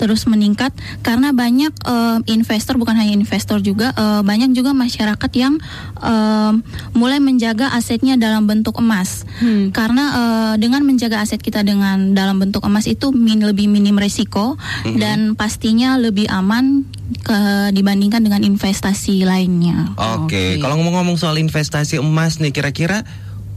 terus 0.00 0.24
meningkat 0.24 0.72
karena 1.04 1.36
banyak 1.36 1.76
em, 1.84 2.20
investor 2.32 2.80
bukan 2.80 2.96
hanya 2.96 3.12
investor 3.12 3.60
juga 3.60 3.92
eh, 3.92 4.24
banyak 4.24 4.56
juga 4.56 4.72
masyarakat 4.72 5.30
yang 5.36 5.60
em, 6.00 6.64
mulai 6.96 7.20
menjaga 7.20 7.76
asetnya 7.76 8.16
dalam 8.16 8.48
bentuk 8.48 8.80
emas 8.80 9.28
Hmm. 9.40 9.72
karena 9.72 10.04
eh, 10.16 10.54
dengan 10.56 10.84
menjaga 10.84 11.20
aset 11.20 11.40
kita 11.40 11.60
dengan 11.60 12.16
dalam 12.16 12.40
bentuk 12.40 12.64
emas 12.64 12.88
itu 12.88 13.12
min, 13.12 13.44
lebih 13.44 13.68
minim 13.68 13.96
resiko 13.96 14.56
dan 14.96 15.36
pastinya 15.36 16.00
lebih 16.00 16.30
aman 16.30 16.88
ke, 17.20 17.70
dibandingkan 17.74 18.22
dengan 18.22 18.46
investasi 18.46 19.26
lainnya. 19.26 19.92
Oke, 19.98 20.56
Oke. 20.56 20.62
kalau 20.62 20.78
ngomong-ngomong 20.78 21.18
soal 21.18 21.36
investasi 21.42 21.98
emas 21.98 22.38
nih, 22.38 22.54
kira-kira 22.54 23.02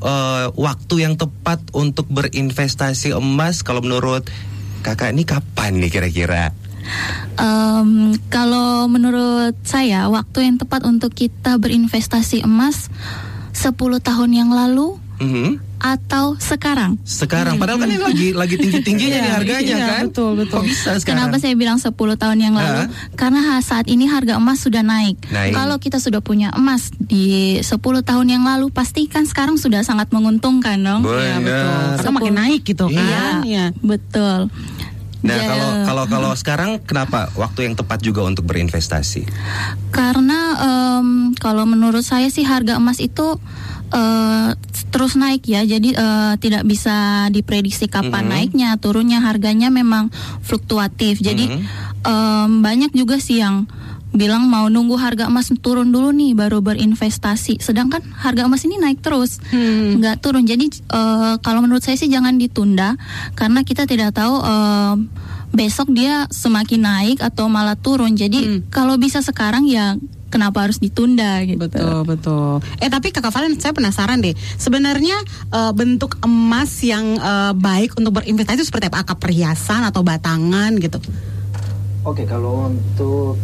eh, 0.02 0.46
waktu 0.58 0.96
yang 1.06 1.16
tepat 1.16 1.62
untuk 1.72 2.10
berinvestasi 2.10 3.14
emas 3.16 3.62
kalau 3.62 3.80
menurut 3.86 4.26
kakak 4.84 5.16
ini 5.16 5.24
kapan 5.24 5.80
nih 5.80 5.90
kira-kira? 5.90 6.52
Em, 7.40 8.20
kalau 8.28 8.86
menurut 8.92 9.56
saya 9.64 10.12
waktu 10.12 10.52
yang 10.52 10.60
tepat 10.60 10.84
untuk 10.84 11.16
kita 11.16 11.56
berinvestasi 11.56 12.44
emas 12.44 12.92
10 13.56 14.04
tahun 14.04 14.32
yang 14.36 14.52
lalu 14.52 15.00
Mhm. 15.24 15.73
Atau 15.84 16.40
sekarang. 16.40 16.96
Sekarang, 17.04 17.60
padahal 17.60 17.84
kan 17.84 17.92
ini 17.92 18.00
lagi 18.00 18.28
lagi 18.32 18.56
tinggi-tingginya 18.56 19.18
nih 19.20 19.28
Iya, 19.28 19.36
harganya 19.36 19.76
iya, 19.76 19.88
kan? 19.92 20.04
betul, 20.08 20.32
betul. 20.40 20.64
Kok 20.64 20.66
bisa 20.66 20.90
sekarang? 20.96 21.28
Kenapa 21.28 21.36
saya 21.38 21.54
bilang 21.54 21.76
10 21.76 21.92
tahun 21.92 22.38
yang 22.40 22.56
lalu? 22.56 22.80
Hah? 22.80 22.88
Karena 23.14 23.40
ha- 23.44 23.60
saat 23.60 23.92
ini 23.92 24.08
harga 24.08 24.40
emas 24.40 24.64
sudah 24.64 24.80
naik. 24.80 25.20
Naik. 25.28 25.52
Kalau 25.52 25.76
kita 25.78 26.00
sudah 26.00 26.24
punya 26.24 26.56
emas 26.56 26.88
di 26.96 27.60
10 27.60 27.68
tahun 28.00 28.28
yang 28.30 28.48
lalu, 28.48 28.72
pasti 28.72 29.06
kan 29.06 29.28
sekarang 29.28 29.60
sudah 29.60 29.84
sangat 29.84 30.08
menguntungkan 30.10 30.80
dong. 30.80 31.04
Iya, 31.04 31.36
betul. 31.38 31.44
Benar. 31.44 31.96
Karena 32.00 32.12
makin 32.16 32.36
naik 32.40 32.62
gitu 32.64 32.86
Iya. 32.88 33.04
kan. 33.04 33.34
Iya. 33.44 33.66
Betul. 33.78 34.40
Nah, 35.24 35.36
Ya, 35.36 35.48
kalau 35.48 35.70
kalau 35.84 36.04
kalau 36.10 36.32
sekarang 36.34 36.70
kenapa 36.80 37.32
waktu 37.34 37.64
yang 37.64 37.76
tepat 37.76 38.00
juga 38.00 38.24
untuk 38.24 38.44
berinvestasi? 38.44 39.24
Karena 39.88 40.40
em, 40.60 41.08
kalau 41.34 41.64
menurut 41.64 42.04
saya 42.04 42.28
sih 42.28 42.44
harga 42.44 42.76
emas 42.76 43.00
itu 43.00 43.40
eh, 43.94 44.50
terus 44.90 45.14
naik 45.14 45.46
ya, 45.46 45.62
jadi 45.62 45.90
eh, 45.94 46.34
tidak 46.38 46.66
bisa 46.66 47.30
diprediksi 47.30 47.86
kapan 47.86 48.26
Mhm. 48.26 48.32
naiknya, 48.32 48.70
turunnya 48.76 49.22
harganya 49.22 49.70
memang 49.70 50.10
fluktuatif. 50.42 51.18
Jadi 51.18 51.46
Mhm. 51.48 51.62
em, 52.04 52.52
banyak 52.60 52.92
juga 52.92 53.16
sih 53.18 53.40
yang 53.40 53.70
bilang 54.14 54.46
mau 54.46 54.70
nunggu 54.70 54.94
harga 54.94 55.26
emas 55.26 55.50
turun 55.58 55.90
dulu 55.90 56.14
nih 56.14 56.38
baru 56.38 56.62
berinvestasi. 56.62 57.58
Sedangkan 57.58 58.06
harga 58.14 58.46
emas 58.46 58.62
ini 58.62 58.78
naik 58.78 59.02
terus, 59.02 59.42
Hmm. 59.50 59.98
nggak 59.98 60.22
turun. 60.22 60.46
Jadi 60.46 60.70
eh, 60.70 61.34
kalau 61.42 61.66
menurut 61.66 61.82
saya 61.82 61.98
sih 61.98 62.10
jangan 62.10 62.38
ditunda 62.38 62.94
karena 63.34 63.66
kita 63.66 63.90
tidak 63.90 64.14
tahu 64.14 64.38
eh, 64.38 64.94
besok 65.50 65.94
dia 65.94 66.26
semakin 66.30 66.82
naik 66.82 67.18
atau 67.22 67.50
malah 67.50 67.74
turun. 67.74 68.14
Jadi 68.14 68.40
Hmm. 68.42 68.60
kalau 68.70 68.98
bisa 68.98 69.22
sekarang 69.22 69.66
ya 69.66 69.98
kenapa 70.34 70.66
harus 70.66 70.82
ditunda 70.82 71.46
gitu. 71.46 71.62
Betul 71.62 72.02
betul. 72.04 72.58
Eh 72.82 72.90
tapi 72.90 73.14
kakak 73.14 73.30
Valen 73.30 73.62
saya 73.62 73.70
penasaran 73.72 74.18
deh. 74.18 74.34
Sebenarnya 74.58 75.14
eh, 75.54 75.72
bentuk 75.72 76.18
emas 76.26 76.74
yang 76.82 77.14
eh, 77.16 77.54
baik 77.54 77.94
untuk 77.96 78.18
berinvestasi 78.18 78.58
itu 78.58 78.66
seperti 78.66 78.90
apa? 78.90 79.06
Akap 79.06 79.22
perhiasan 79.22 79.86
atau 79.86 80.02
batangan 80.02 80.74
gitu? 80.82 80.98
Oke, 82.02 82.26
kalau 82.26 82.74
untuk 82.74 83.38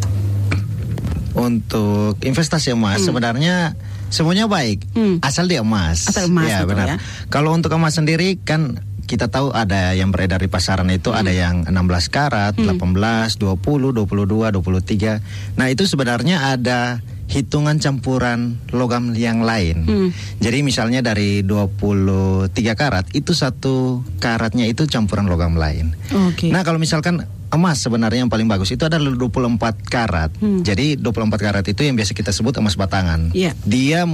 untuk 1.32 2.18
investasi 2.20 2.74
emas 2.74 3.06
sebenarnya 3.06 3.78
semuanya 4.10 4.50
baik, 4.50 4.90
Hmm. 4.98 5.22
asal 5.22 5.46
dia 5.46 5.62
emas. 5.62 6.10
Asal 6.10 6.26
emas, 6.28 6.50
ya 6.50 6.66
betul 6.66 6.70
benar. 6.74 6.88
ya. 6.90 6.96
Kalau 7.30 7.54
untuk 7.54 7.70
emas 7.72 7.94
sendiri 7.94 8.42
kan 8.42 8.82
kita 9.10 9.26
tahu 9.34 9.50
ada 9.50 9.98
yang 9.98 10.14
beredar 10.14 10.38
di 10.38 10.46
pasaran 10.46 10.86
itu 10.94 11.10
ada 11.10 11.34
yang 11.34 11.66
16 11.66 11.74
karat, 12.14 12.54
18, 12.54 12.78
20, 13.42 13.42
22, 13.42 14.54
23. 14.54 15.58
Nah, 15.58 15.66
itu 15.74 15.90
sebenarnya 15.90 16.54
ada 16.54 17.02
hitungan 17.30 17.82
campuran 17.82 18.62
logam 18.70 19.18
yang 19.18 19.42
lain. 19.42 19.86
Hmm. 19.86 20.10
Jadi 20.38 20.62
misalnya 20.62 21.02
dari 21.02 21.42
23 21.42 22.54
karat 22.78 23.10
itu 23.18 23.34
satu 23.34 24.06
karatnya 24.22 24.70
itu 24.70 24.86
campuran 24.86 25.26
logam 25.26 25.58
lain. 25.58 25.98
Oke. 26.30 26.54
Nah, 26.54 26.62
kalau 26.62 26.78
misalkan 26.78 27.26
emas 27.50 27.82
sebenarnya 27.82 28.26
yang 28.26 28.34
paling 28.34 28.46
bagus 28.46 28.70
itu 28.74 28.86
adalah 28.86 29.10
24 29.10 29.90
karat. 29.90 30.30
Hmm. 30.38 30.62
Jadi 30.62 31.02
24 31.02 31.34
karat 31.42 31.66
itu 31.66 31.82
yang 31.82 31.98
biasa 31.98 32.14
kita 32.14 32.30
sebut 32.30 32.54
emas 32.62 32.78
batangan. 32.78 33.34
Iya. 33.34 33.58
Dia 33.66 34.06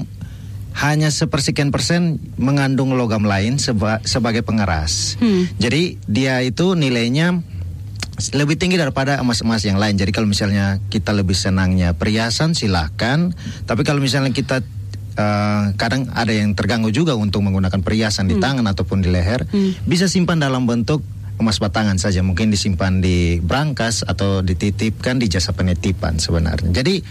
hanya 0.76 1.08
sepersekian 1.08 1.72
persen 1.72 2.20
mengandung 2.36 3.00
logam 3.00 3.24
lain 3.24 3.56
seba- 3.56 4.04
sebagai 4.04 4.44
pengeras. 4.44 5.16
Hmm. 5.24 5.48
Jadi 5.56 5.96
dia 6.04 6.44
itu 6.44 6.76
nilainya 6.76 7.40
lebih 8.36 8.56
tinggi 8.56 8.76
daripada 8.80 9.20
emas-emas 9.20 9.64
yang 9.64 9.80
lain. 9.80 9.96
Jadi 9.96 10.12
kalau 10.12 10.28
misalnya 10.28 10.80
kita 10.92 11.16
lebih 11.16 11.36
senangnya 11.36 11.96
perhiasan 11.96 12.56
silahkan. 12.56 13.32
Tapi 13.68 13.88
kalau 13.88 14.04
misalnya 14.04 14.36
kita 14.36 14.64
eh, 15.16 15.64
kadang 15.80 16.12
ada 16.12 16.32
yang 16.32 16.56
terganggu 16.56 16.92
juga 16.92 17.16
untuk 17.16 17.44
menggunakan 17.44 17.80
perhiasan 17.80 18.28
di 18.28 18.36
tangan 18.40 18.68
ataupun 18.68 19.04
di 19.04 19.12
leher, 19.12 19.48
bisa 19.88 20.08
simpan 20.12 20.40
dalam 20.44 20.68
bentuk 20.68 21.04
emas 21.40 21.60
batangan 21.60 22.00
saja. 22.00 22.24
Mungkin 22.24 22.52
disimpan 22.52 23.04
di 23.04 23.44
brankas 23.44 24.04
atau 24.04 24.40
dititipkan 24.44 25.20
di 25.20 25.28
jasa 25.28 25.52
penitipan 25.52 26.20
sebenarnya. 26.20 26.72
Jadi 26.72 27.04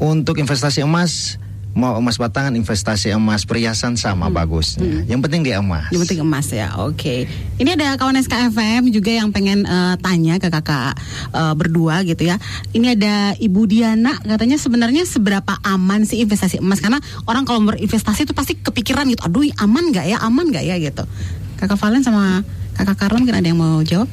untuk 0.00 0.36
investasi 0.36 0.84
emas 0.84 1.40
mau 1.76 1.92
emas 2.00 2.16
batangan, 2.16 2.56
investasi 2.56 3.12
emas 3.12 3.44
perhiasan 3.44 4.00
sama 4.00 4.32
bagusnya. 4.32 5.04
Yang 5.04 5.20
penting 5.28 5.44
dia 5.44 5.60
emas. 5.60 5.92
Yang 5.92 6.08
penting 6.08 6.20
emas 6.24 6.48
ya, 6.48 6.72
oke. 6.80 7.28
Ini 7.60 7.70
ada 7.76 8.00
kawan 8.00 8.16
SKFM 8.24 8.88
juga 8.88 9.12
yang 9.12 9.28
pengen 9.28 9.68
eh, 9.68 9.94
tanya 10.00 10.40
ke 10.40 10.48
kakak 10.48 10.96
eh, 11.36 11.52
berdua 11.52 12.00
gitu 12.08 12.24
ya. 12.24 12.40
Ini 12.72 12.96
ada 12.96 13.36
Ibu 13.36 13.68
Diana, 13.68 14.16
katanya 14.24 14.56
sebenarnya 14.56 15.04
seberapa 15.04 15.52
aman 15.60 16.08
sih 16.08 16.24
investasi 16.24 16.64
emas? 16.64 16.80
Karena 16.80 16.96
orang 17.28 17.44
kalau 17.44 17.60
berinvestasi 17.68 18.24
itu 18.24 18.32
pasti 18.32 18.56
kepikiran 18.56 19.04
gitu, 19.12 19.28
aduh 19.28 19.44
aman 19.60 19.92
nggak 19.92 20.08
ya, 20.08 20.16
aman 20.24 20.48
nggak 20.48 20.64
ya 20.64 20.80
gitu. 20.80 21.04
Kakak 21.60 21.76
Valen 21.76 22.00
sama 22.00 22.40
kakak 22.72 22.96
Karla 22.96 23.20
mungkin 23.20 23.36
ada 23.36 23.44
yang 23.44 23.60
mau 23.60 23.84
jawab? 23.84 24.08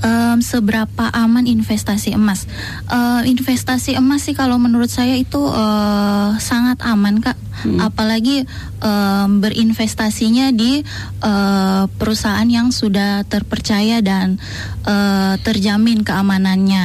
Em, 0.00 0.40
seberapa 0.40 1.12
aman 1.12 1.44
investasi 1.44 2.16
emas? 2.16 2.48
Eh, 2.88 3.22
investasi 3.28 4.00
emas 4.00 4.24
sih 4.24 4.32
kalau 4.32 4.56
menurut 4.56 4.88
saya 4.88 5.12
itu 5.16 5.40
eh, 5.44 6.30
sangat 6.40 6.80
aman 6.84 7.20
kak. 7.20 7.36
Apalagi 7.60 8.48
em, 8.80 9.30
berinvestasinya 9.44 10.48
di 10.56 10.80
eh, 11.20 11.84
perusahaan 12.00 12.48
yang 12.48 12.72
sudah 12.72 13.28
terpercaya 13.28 14.00
dan 14.00 14.40
eh, 14.88 15.34
terjamin 15.44 16.00
keamanannya, 16.00 16.84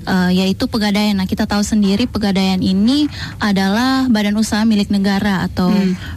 Eh, 0.00 0.30
yaitu 0.32 0.64
pegadaian. 0.66 1.12
Nah 1.14 1.28
kita 1.28 1.44
tahu 1.44 1.60
sendiri 1.62 2.08
pegadaian 2.08 2.58
ini 2.60 3.06
adalah 3.38 4.08
badan 4.08 4.36
usaha 4.36 4.64
milik 4.64 4.88
negara 4.88 5.44
atau 5.44 5.70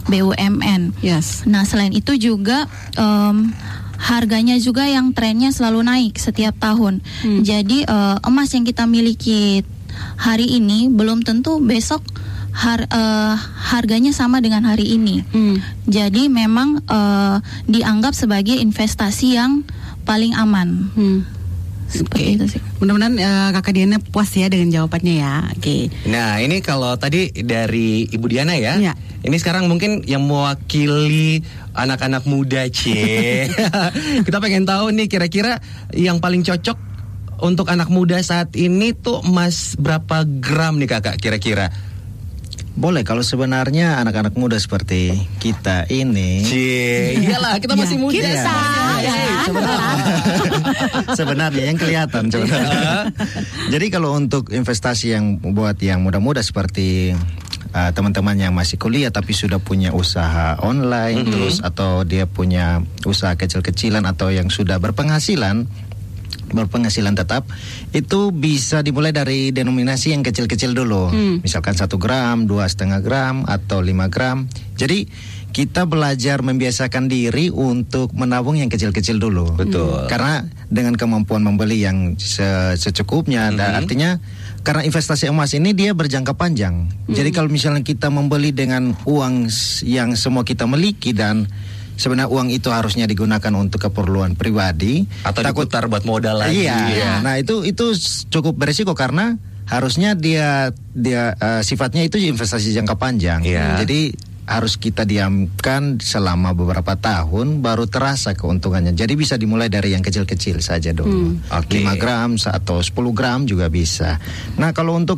BUMN. 0.08 0.98
Yes. 1.04 1.44
Nah, 1.44 1.62
selain 1.68 1.92
itu 1.92 2.16
juga 2.16 2.66
em, 2.96 3.52
harganya 4.04 4.60
juga 4.60 4.84
yang 4.84 5.16
trennya 5.16 5.48
selalu 5.48 5.80
naik 5.80 6.20
setiap 6.20 6.52
tahun. 6.60 7.00
Jadi 7.40 7.88
eh, 7.88 8.16
emas 8.20 8.52
yang 8.52 8.62
kita 8.62 8.84
miliki 8.84 9.64
hari 10.20 10.60
ini 10.60 10.92
belum 10.92 11.24
tentu 11.24 11.56
besok 11.58 12.04
har- 12.52 12.84
eh, 12.84 13.34
harganya 13.64 14.12
sama 14.12 14.44
dengan 14.44 14.68
hari 14.68 14.92
ini. 14.92 15.24
Hmm. 15.32 15.56
Jadi 15.88 16.28
memang 16.28 16.84
eh, 16.84 17.36
dianggap 17.64 18.12
sebagai 18.12 18.54
investasi 18.54 19.40
yang 19.40 19.64
paling 20.04 20.36
aman. 20.36 20.92
Hmm. 20.92 21.20
Seperti 21.84 22.34
itu 22.34 22.44
sih. 22.48 22.60
Mudah-mudahan 22.82 23.14
eh, 23.16 23.48
kakak 23.54 23.72
Diana 23.72 23.96
puas 24.02 24.28
ya 24.34 24.52
dengan 24.52 24.68
jawabannya 24.68 25.14
ya. 25.16 25.34
Oke. 25.54 25.88
Nah 26.10 26.36
ini 26.38 26.60
kalau 26.60 26.92
tadi 26.98 27.32
dari 27.32 28.04
Ibu 28.04 28.26
Diana 28.26 28.52
ya, 28.52 28.76
Iya. 28.76 28.92
ini 29.22 29.36
sekarang 29.38 29.64
mungkin 29.64 30.02
yang 30.04 30.26
mewakili 30.26 31.40
anak-anak 31.74 32.22
muda 32.24 32.64
cie. 32.70 33.50
Kita 34.26 34.38
pengen 34.38 34.64
tahu 34.64 34.94
nih 34.94 35.06
kira-kira 35.06 35.58
yang 35.90 36.18
paling 36.18 36.40
cocok 36.40 36.78
untuk 37.42 37.66
anak 37.68 37.90
muda 37.90 38.22
saat 38.22 38.54
ini 38.54 38.94
tuh 38.94 39.20
emas 39.20 39.74
berapa 39.76 40.22
gram 40.24 40.78
nih 40.78 40.88
kakak 40.88 41.18
kira-kira? 41.18 41.68
Boleh 42.74 43.06
kalau 43.06 43.22
sebenarnya 43.22 44.02
anak-anak 44.02 44.34
muda 44.34 44.58
seperti 44.58 45.14
kita 45.38 45.86
ini 45.86 46.42
Cie, 46.42 47.22
iyalah 47.22 47.62
kita 47.62 47.78
masih 47.78 47.94
Ya, 47.94 48.02
muda. 48.02 48.14
kita. 48.18 48.56
Iya, 48.98 49.14
Ya. 49.14 49.38
sebenarnya 49.46 49.94
sebenarnya 51.22 51.62
yang 51.70 51.78
kelihatan 51.78 52.24
sebenarnya. 52.34 53.14
Jadi 53.70 53.86
kalau 53.94 54.18
untuk 54.18 54.50
investasi 54.50 55.14
yang 55.14 55.38
buat 55.54 55.78
yang 55.78 56.02
muda-muda 56.02 56.42
seperti 56.42 57.14
uh, 57.74 57.90
teman-teman 57.90 58.38
yang 58.38 58.54
masih 58.54 58.78
kuliah 58.78 59.10
tapi 59.10 59.34
sudah 59.34 59.58
punya 59.58 59.90
usaha 59.90 60.56
online 60.62 61.26
terus 61.26 61.58
atau 61.60 62.06
dia 62.06 62.24
punya 62.24 62.80
usaha 63.04 63.34
kecil-kecilan 63.34 64.06
atau 64.06 64.30
yang 64.30 64.48
sudah 64.48 64.78
berpenghasilan 64.78 65.66
berpenghasilan 66.44 67.18
tetap 67.18 67.48
itu 67.90 68.30
bisa 68.30 68.78
dimulai 68.84 69.10
dari 69.10 69.50
denominasi 69.50 70.14
yang 70.14 70.22
kecil-kecil 70.22 70.70
dulu. 70.70 71.10
Misalkan 71.42 71.74
satu 71.74 71.98
gram 71.98 72.46
dua 72.46 72.70
setengah 72.70 73.02
gram 73.02 73.42
atau 73.48 73.82
5 73.82 73.90
gram. 74.12 74.46
Jadi 74.78 75.08
kita 75.54 75.86
belajar 75.86 76.42
membiasakan 76.42 77.06
diri 77.06 77.50
untuk 77.50 78.10
menabung 78.14 78.58
yang 78.58 78.70
kecil-kecil 78.70 79.18
dulu. 79.18 79.54
Betul. 79.54 80.06
karena 80.10 80.46
dengan 80.70 80.94
kemampuan 80.98 81.42
membeli 81.46 81.82
yang 81.82 82.18
se- 82.18 82.74
secukupnya 82.78 83.50
dan 83.54 83.78
artinya 83.78 84.18
karena 84.64 84.82
investasi 84.82 85.28
emas 85.28 85.52
ini 85.52 85.76
dia 85.76 85.92
berjangka 85.92 86.32
panjang 86.34 86.88
jadi 87.06 87.30
kalau 87.30 87.52
misalnya 87.52 87.84
kita 87.84 88.08
membeli 88.08 88.50
dengan 88.50 88.96
uang 89.04 89.46
yang 89.84 90.16
semua 90.16 90.42
kita 90.42 90.64
miliki 90.64 91.12
dan 91.12 91.46
sebenarnya 91.94 92.30
uang 92.30 92.48
itu 92.50 92.68
harusnya 92.70 93.06
digunakan 93.06 93.52
untuk 93.54 93.90
keperluan 93.90 94.34
pribadi 94.34 95.06
Atau 95.22 95.46
diputar 95.46 95.86
buat 95.86 96.02
modal 96.02 96.42
lagi. 96.42 96.66
Iya. 96.66 97.22
Nah 97.22 97.38
itu 97.38 97.62
itu 97.62 97.94
cukup 98.30 98.58
beresiko 98.58 98.92
karena 98.98 99.38
harusnya 99.64 100.12
dia 100.18 100.74
dia 100.92 101.38
eh, 101.38 101.62
sifatnya 101.64 102.04
itu 102.04 102.18
investasi 102.20 102.74
jangka 102.74 102.98
panjang. 102.98 103.40
Iya. 103.46 103.80
Jadi 103.82 104.14
harus 104.44 104.76
kita 104.76 105.08
diamkan 105.08 105.96
selama 105.96 106.52
beberapa 106.52 107.00
tahun 107.00 107.64
baru 107.64 107.88
terasa 107.88 108.36
keuntungannya. 108.36 108.92
Jadi 108.92 109.16
bisa 109.16 109.40
dimulai 109.40 109.72
dari 109.72 109.96
yang 109.96 110.04
kecil-kecil 110.04 110.60
saja 110.60 110.92
dulu. 110.92 111.40
Oke. 111.48 111.80
5 111.80 111.96
gram 111.96 112.36
atau 112.36 112.84
10 112.84 112.92
gram 113.16 113.48
juga 113.48 113.72
bisa. 113.72 114.20
Nah 114.60 114.76
kalau 114.76 115.00
untuk 115.00 115.16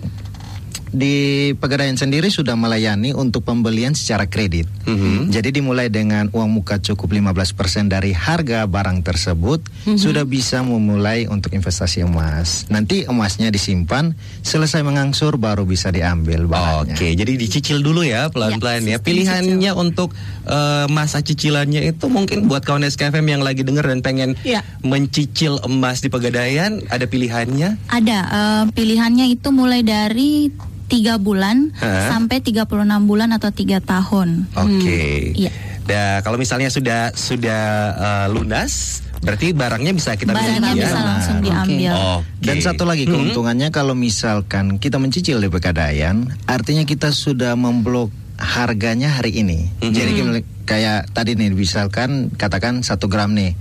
di 0.96 1.14
Pegadaian 1.52 1.94
sendiri 1.94 2.32
sudah 2.32 2.56
melayani 2.56 3.12
untuk 3.12 3.44
pembelian 3.44 3.92
secara 3.92 4.24
kredit. 4.24 4.64
Mhm. 4.88 5.28
Jadi 5.28 5.60
dimulai 5.60 5.92
dengan 5.92 6.32
uang 6.32 6.48
muka 6.56 6.80
cukup 6.80 7.12
15% 7.12 7.92
dari 7.92 8.16
harga 8.16 8.64
barang 8.64 9.04
tersebut 9.04 9.60
sudah 10.00 10.24
bisa 10.24 10.64
memulai 10.64 11.28
untuk 11.28 11.52
investasi 11.52 12.00
emas. 12.02 12.64
Nanti 12.72 13.04
emasnya 13.04 13.52
disimpan, 13.52 14.16
selesai 14.40 14.80
mengangsur 14.80 15.36
baru 15.36 15.68
bisa 15.68 15.92
diambil 15.92 16.48
barangnya. 16.48 16.96
Oke, 16.96 17.12
jadi 17.12 17.32
dicicil 17.36 17.84
dulu 17.84 18.00
ya 18.00 18.32
pelan-pelan 18.32 18.80
ya. 18.82 18.96
sistem 18.96 19.04
Pilihannya 19.04 19.72
untuk 19.76 20.16
eh, 20.48 20.86
masa 20.88 21.20
cicilannya 21.20 21.84
itu 21.84 22.08
mungkin 22.08 22.48
buat 22.48 22.64
kawan 22.64 22.88
SKFM 22.88 23.26
yang 23.28 23.42
lagi 23.44 23.60
denger 23.66 23.84
dan 23.84 24.00
pengen 24.00 24.32
Iya. 24.40 24.64
mencicil 24.80 25.60
emas 25.66 26.00
di 26.00 26.08
Pegadaian, 26.08 26.80
ada 26.88 27.04
pilihannya. 27.04 27.76
Ada 27.90 28.18
eh, 28.24 28.64
pilihannya 28.72 29.26
itu 29.28 29.48
mulai 29.52 29.82
dari 29.82 30.48
tiga 30.86 31.18
bulan 31.18 31.74
Hah? 31.76 32.10
sampai 32.10 32.38
36 32.38 32.66
bulan 33.02 33.30
atau 33.30 33.50
tiga 33.50 33.78
tahun. 33.78 34.46
Oke. 34.54 35.34
Iya. 35.34 35.50
Nah, 35.86 36.18
kalau 36.20 36.34
misalnya 36.34 36.66
sudah 36.66 37.10
sudah 37.12 37.62
eh, 37.94 38.26
lunas, 38.30 39.02
Berarti 39.16 39.50
barangnya 39.50 39.90
bisa 39.90 40.12
kita 40.14 40.36
Barangnya 40.36 40.76
ya. 40.76 40.86
bisa 40.86 41.00
langsung 41.00 41.38
diambil. 41.40 41.92
Oke. 42.20 42.46
Dan 42.46 42.56
satu 42.60 42.84
lagi 42.84 43.08
Hmm. 43.08 43.16
keuntungannya 43.16 43.72
kalau 43.72 43.96
misalkan 43.96 44.76
kita 44.76 45.00
mencicil 45.00 45.40
di 45.40 45.48
Pegadaian, 45.48 46.30
artinya 46.44 46.84
kita 46.84 47.10
sudah 47.10 47.56
memblok 47.56 48.12
harganya 48.36 49.16
hari 49.16 49.40
ini. 49.40 49.72
Mhm. 49.80 49.90
Jadi 49.90 50.10
kayak- 50.12 50.46
kayak 50.62 51.00
tadi 51.10 51.32
nih, 51.32 51.48
misalkan 51.50 52.28
katakan 52.30 52.84
satu 52.84 53.08
gram 53.08 53.32
nih, 53.32 53.56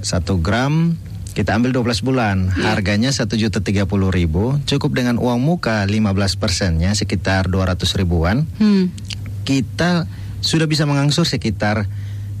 satu 0.00 0.40
gram 0.40 0.96
kita 1.36 1.52
ambil 1.52 1.76
12 1.84 2.00
bulan, 2.00 2.48
harganya 2.48 3.12
satu 3.12 3.36
juta 3.36 3.60
tiga 3.60 3.84
puluh 3.84 4.08
ribu, 4.08 4.56
cukup 4.64 4.96
dengan 4.96 5.20
uang 5.20 5.36
muka 5.36 5.84
15 5.84 6.40
persennya 6.40 6.96
sekitar 6.96 7.52
200 7.52 7.92
ribuan, 8.00 8.48
Hmm. 8.56 8.88
kita 9.44 10.08
sudah 10.40 10.64
bisa 10.64 10.88
mengangsur 10.88 11.28
sekitar 11.28 11.84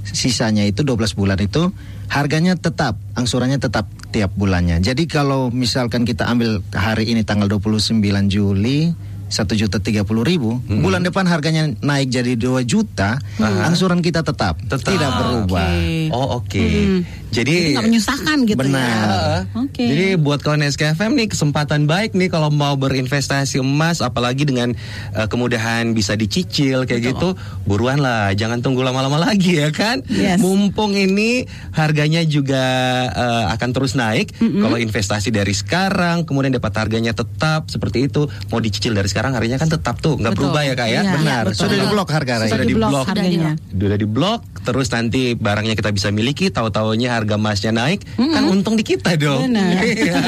sisanya 0.06 0.64
itu 0.64 0.80
12 0.80 1.12
bulan 1.12 1.36
itu. 1.44 1.76
Harganya 2.06 2.54
tetap 2.54 2.94
angsurannya 3.18 3.58
tetap 3.58 3.90
tiap 4.14 4.30
bulannya. 4.38 4.78
Jadi 4.78 5.10
kalau 5.10 5.50
misalkan 5.50 6.06
kita 6.06 6.30
ambil 6.30 6.62
hari 6.70 7.10
ini 7.10 7.26
tanggal 7.26 7.50
29 7.50 7.98
Juli 8.30 8.94
satu 9.28 9.52
juta 9.52 9.78
tiga 9.78 10.02
puluh 10.02 10.22
ribu, 10.22 10.58
bulan 10.62 11.00
depan 11.00 11.24
harganya 11.24 11.66
naik 11.80 12.08
jadi 12.08 12.34
2 12.34 12.62
juta, 12.62 13.18
angsuran 13.38 13.98
kita 13.98 14.20
tetap, 14.20 14.54
Tetap. 14.60 14.86
tidak 14.86 15.10
berubah. 15.12 15.66
Oke. 15.66 16.10
Oh 16.10 16.26
oke. 16.38 16.54
Jadi 16.56 17.02
Jadi 17.26 17.54
nggak 17.74 17.84
menyusahkan 17.84 18.38
gitu 18.44 18.56
Benar. 18.56 18.86
ya. 18.86 19.58
Oke. 19.58 19.82
Jadi 19.82 20.06
buat 20.16 20.40
kawan 20.40 20.62
SKFM 20.64 21.12
nih 21.12 21.28
kesempatan 21.28 21.84
baik 21.84 22.14
nih 22.14 22.26
kalau 22.26 22.48
mau 22.48 22.72
berinvestasi 22.74 23.58
emas 23.58 23.98
apalagi 23.98 24.46
dengan 24.46 24.72
eh, 25.12 25.26
kemudahan 25.26 25.90
bisa 25.90 26.14
dicicil 26.14 26.86
kayak 26.86 27.12
gitu 27.12 27.34
buruan 27.62 27.98
lah 27.98 28.30
jangan 28.32 28.62
tunggu 28.62 28.80
lama-lama 28.80 29.18
lagi 29.18 29.58
ya 29.58 29.68
kan 29.68 30.00
Yes. 30.06 30.38
mumpung 30.38 30.94
ini 30.94 31.44
harganya 31.72 32.22
juga 32.22 32.62
eh, 33.08 33.44
akan 33.50 33.68
terus 33.70 33.92
naik 33.92 34.32
kalau 34.38 34.78
investasi 34.78 35.28
dari 35.28 35.52
sekarang 35.52 36.22
kemudian 36.22 36.54
dapat 36.54 36.72
harganya 36.78 37.10
tetap 37.10 37.66
seperti 37.66 38.06
itu 38.06 38.30
mau 38.48 38.62
dicicil 38.62 38.94
dari 38.94 39.10
sekarang 39.16 39.32
harganya 39.32 39.56
kan 39.56 39.70
tetap 39.70 39.96
tuh 39.96 40.14
nggak 40.14 40.34
berubah 40.34 40.60
ya 40.60 40.74
kak 40.74 40.86
ya 40.86 40.94
Iya, 40.98 41.12
Benar, 41.14 41.42
betul. 41.46 41.60
sudah 41.62 41.76
diblok 41.80 42.08
harga 42.10 42.32
Sudah 42.36 42.48
Sudah 42.52 42.66
diblok 42.66 42.90
diblok. 42.92 43.06
harganya. 43.08 43.50
udah 43.72 43.96
di 43.96 44.06
blok 44.06 44.40
terus 44.60 44.88
nanti 44.90 45.22
barangnya 45.32 45.72
kita 45.72 45.90
bisa 45.90 46.08
miliki 46.10 46.50
tahu-taunya 46.50 47.14
harga 47.14 47.34
emasnya 47.34 47.70
naik 47.70 48.02
kan 48.16 48.44
untung 48.44 48.74
di 48.74 48.84
kita 48.84 49.16
dong 49.16 49.48
Benar. 49.48 49.72
Iya. 49.96 50.18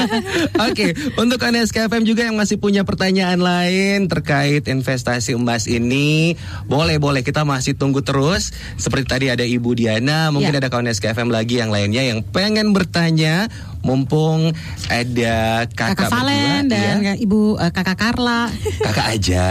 Oke, 0.63 0.87
untuk 1.15 1.37
Anda 1.39 1.61
SKFM 1.61 2.01
juga 2.01 2.23
yang 2.23 2.33
masih 2.33 2.57
punya 2.57 2.81
pertanyaan 2.81 3.37
lain 3.37 4.07
terkait 4.07 4.65
investasi 4.65 5.35
emas 5.35 5.67
ini, 5.67 6.33
boleh 6.65 6.97
boleh 6.97 7.21
kita 7.21 7.43
masih 7.43 7.75
tunggu 7.75 7.99
terus. 7.99 8.49
Seperti 8.75 9.05
tadi 9.05 9.25
ada 9.27 9.41
Ibu 9.41 9.75
Diana, 9.75 10.29
mungkin 10.29 10.49
Ya. 10.49 10.57
ada 10.57 10.67
kawan 10.67 10.87
SKFM 10.87 11.27
lagi 11.27 11.59
yang 11.59 11.69
lainnya 11.69 12.01
yang 12.01 12.23
pengen 12.23 12.71
bertanya, 12.71 13.51
mumpung 13.83 14.51
ada 14.91 15.65
kakak, 15.71 15.95
Kakak 15.95 16.09
Valen 16.11 16.67
berdua, 16.67 16.73
dan 16.73 16.95
ya. 17.03 17.13
Ibu 17.15 17.41
eh, 17.59 17.71
Kakak 17.71 17.97
Carla. 17.97 18.41
Kakak 18.83 19.07
aja, 19.15 19.47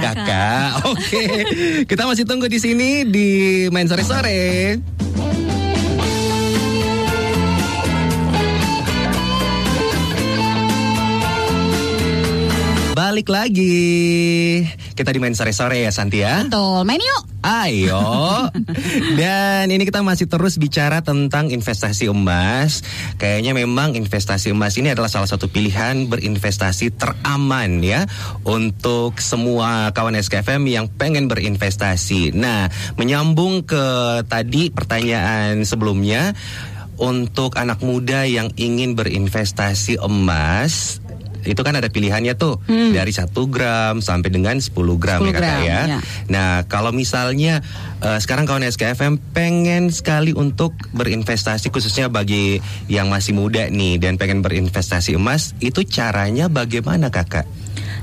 kakak. 0.00 0.70
Oke, 0.90 1.24
kita 1.84 2.02
masih 2.08 2.24
tunggu 2.24 2.46
di 2.48 2.58
sini 2.60 3.04
di 3.08 3.28
main 3.68 3.88
sore 3.88 4.04
sore. 4.04 4.99
Balik 13.00 13.32
lagi. 13.32 14.60
Kita 14.92 15.08
di 15.08 15.16
main 15.16 15.32
sore 15.32 15.56
sore 15.56 15.80
ya 15.80 15.88
Santi 15.88 16.20
ya. 16.20 16.44
Betul, 16.44 16.84
main 16.84 17.00
yuk. 17.00 17.22
Ayo. 17.40 17.96
Dan 19.16 19.72
ini 19.72 19.88
kita 19.88 20.04
masih 20.04 20.28
terus 20.28 20.60
bicara 20.60 21.00
tentang 21.00 21.48
investasi 21.48 22.12
emas. 22.12 22.84
Kayaknya 23.16 23.56
memang 23.56 23.96
investasi 23.96 24.52
emas 24.52 24.76
ini 24.76 24.92
adalah 24.92 25.08
salah 25.08 25.24
satu 25.24 25.48
pilihan 25.48 26.12
berinvestasi 26.12 26.92
teraman 27.00 27.80
ya 27.80 28.04
untuk 28.44 29.16
semua 29.24 29.96
kawan 29.96 30.20
SKFM 30.20 30.68
yang 30.68 30.92
pengen 30.92 31.24
berinvestasi. 31.24 32.36
Nah, 32.36 32.68
menyambung 33.00 33.64
ke 33.64 33.84
tadi 34.28 34.68
pertanyaan 34.68 35.64
sebelumnya 35.64 36.36
untuk 37.00 37.56
anak 37.56 37.80
muda 37.80 38.28
yang 38.28 38.52
ingin 38.60 38.92
berinvestasi 38.92 39.96
emas 40.04 41.00
itu 41.44 41.60
kan 41.60 41.76
ada 41.76 41.88
pilihannya 41.88 42.34
tuh 42.36 42.60
dari 42.68 43.12
satu 43.14 43.46
gram 43.48 44.04
sampai 44.04 44.28
dengan 44.32 44.58
10 44.58 44.72
gram 45.00 45.20
10 45.22 45.28
ya 45.28 45.32
kakak 45.32 45.40
gram, 45.40 45.60
ya. 45.64 45.80
ya. 45.86 45.98
Nah, 46.28 46.50
kalau 46.66 46.90
misalnya 46.90 47.64
eh, 48.02 48.18
sekarang 48.18 48.44
kawan 48.44 48.66
SKFM 48.68 49.20
pengen 49.32 49.88
sekali 49.92 50.36
untuk 50.36 50.76
berinvestasi 50.92 51.72
khususnya 51.72 52.10
bagi 52.10 52.60
yang 52.90 53.08
masih 53.08 53.36
muda 53.36 53.68
nih 53.68 53.96
dan 54.00 54.16
pengen 54.20 54.44
berinvestasi 54.44 55.16
emas, 55.16 55.56
itu 55.62 55.84
caranya 55.86 56.50
bagaimana 56.50 57.08
kakak? 57.08 57.48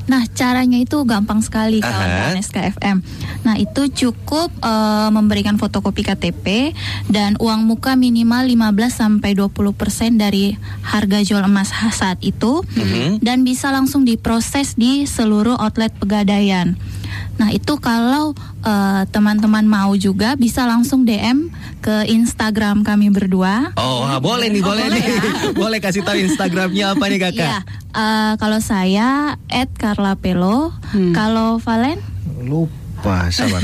Nah, 0.07 0.23
caranya 0.31 0.79
itu 0.79 1.03
gampang 1.03 1.43
sekali 1.43 1.83
Aha. 1.83 1.87
kawan-kawan 1.87 2.37
SKFM. 2.39 2.97
Nah, 3.43 3.55
itu 3.55 3.87
cukup 3.89 4.49
eh, 4.57 5.09
memberikan 5.11 5.59
fotokopi 5.59 6.03
KTP 6.03 6.71
dan 7.07 7.35
uang 7.37 7.67
muka 7.67 7.99
minimal 7.99 8.47
15 8.47 8.93
sampai 8.93 9.35
20% 9.35 10.15
dari 10.15 10.55
harga 10.81 11.19
jual 11.21 11.43
emas 11.43 11.71
saat 11.91 12.19
itu 12.21 12.63
Mhm. 12.63 13.19
dan 13.19 13.43
bisa 13.43 13.69
langsung 13.69 14.03
diproses 14.03 14.73
di 14.75 15.03
seluruh 15.03 15.57
outlet 15.57 15.91
Pegadaian. 15.97 16.75
Nah, 17.37 17.53
itu 17.53 17.77
kalau 17.77 18.33
eh, 18.65 19.03
teman-teman 19.13 19.65
mau 19.65 19.93
juga 19.93 20.33
bisa 20.33 20.65
langsung 20.65 21.05
DM 21.05 21.53
ke 21.79 22.09
Instagram 22.09 22.81
kami 22.81 23.13
berdua. 23.13 23.71
Oh, 23.77 24.03
ah, 24.03 24.17
boleh 24.17 24.49
nih, 24.49 24.61
boleh, 24.65 24.85
nih. 24.89 25.05
boleh 25.61 25.77
kasih 25.77 26.01
tahu 26.01 26.17
Instagramnya 26.17 26.97
apa 26.97 27.05
nih 27.07 27.19
kakak? 27.21 27.47
Iya, 27.47 27.59
eh, 27.93 28.33
kalau 28.41 28.59
saya 28.59 29.37
@carlapelo, 29.77 30.73
kalau 31.13 31.61
Valen 31.61 32.01
Lupa, 32.43 33.29
sabar. 33.29 33.61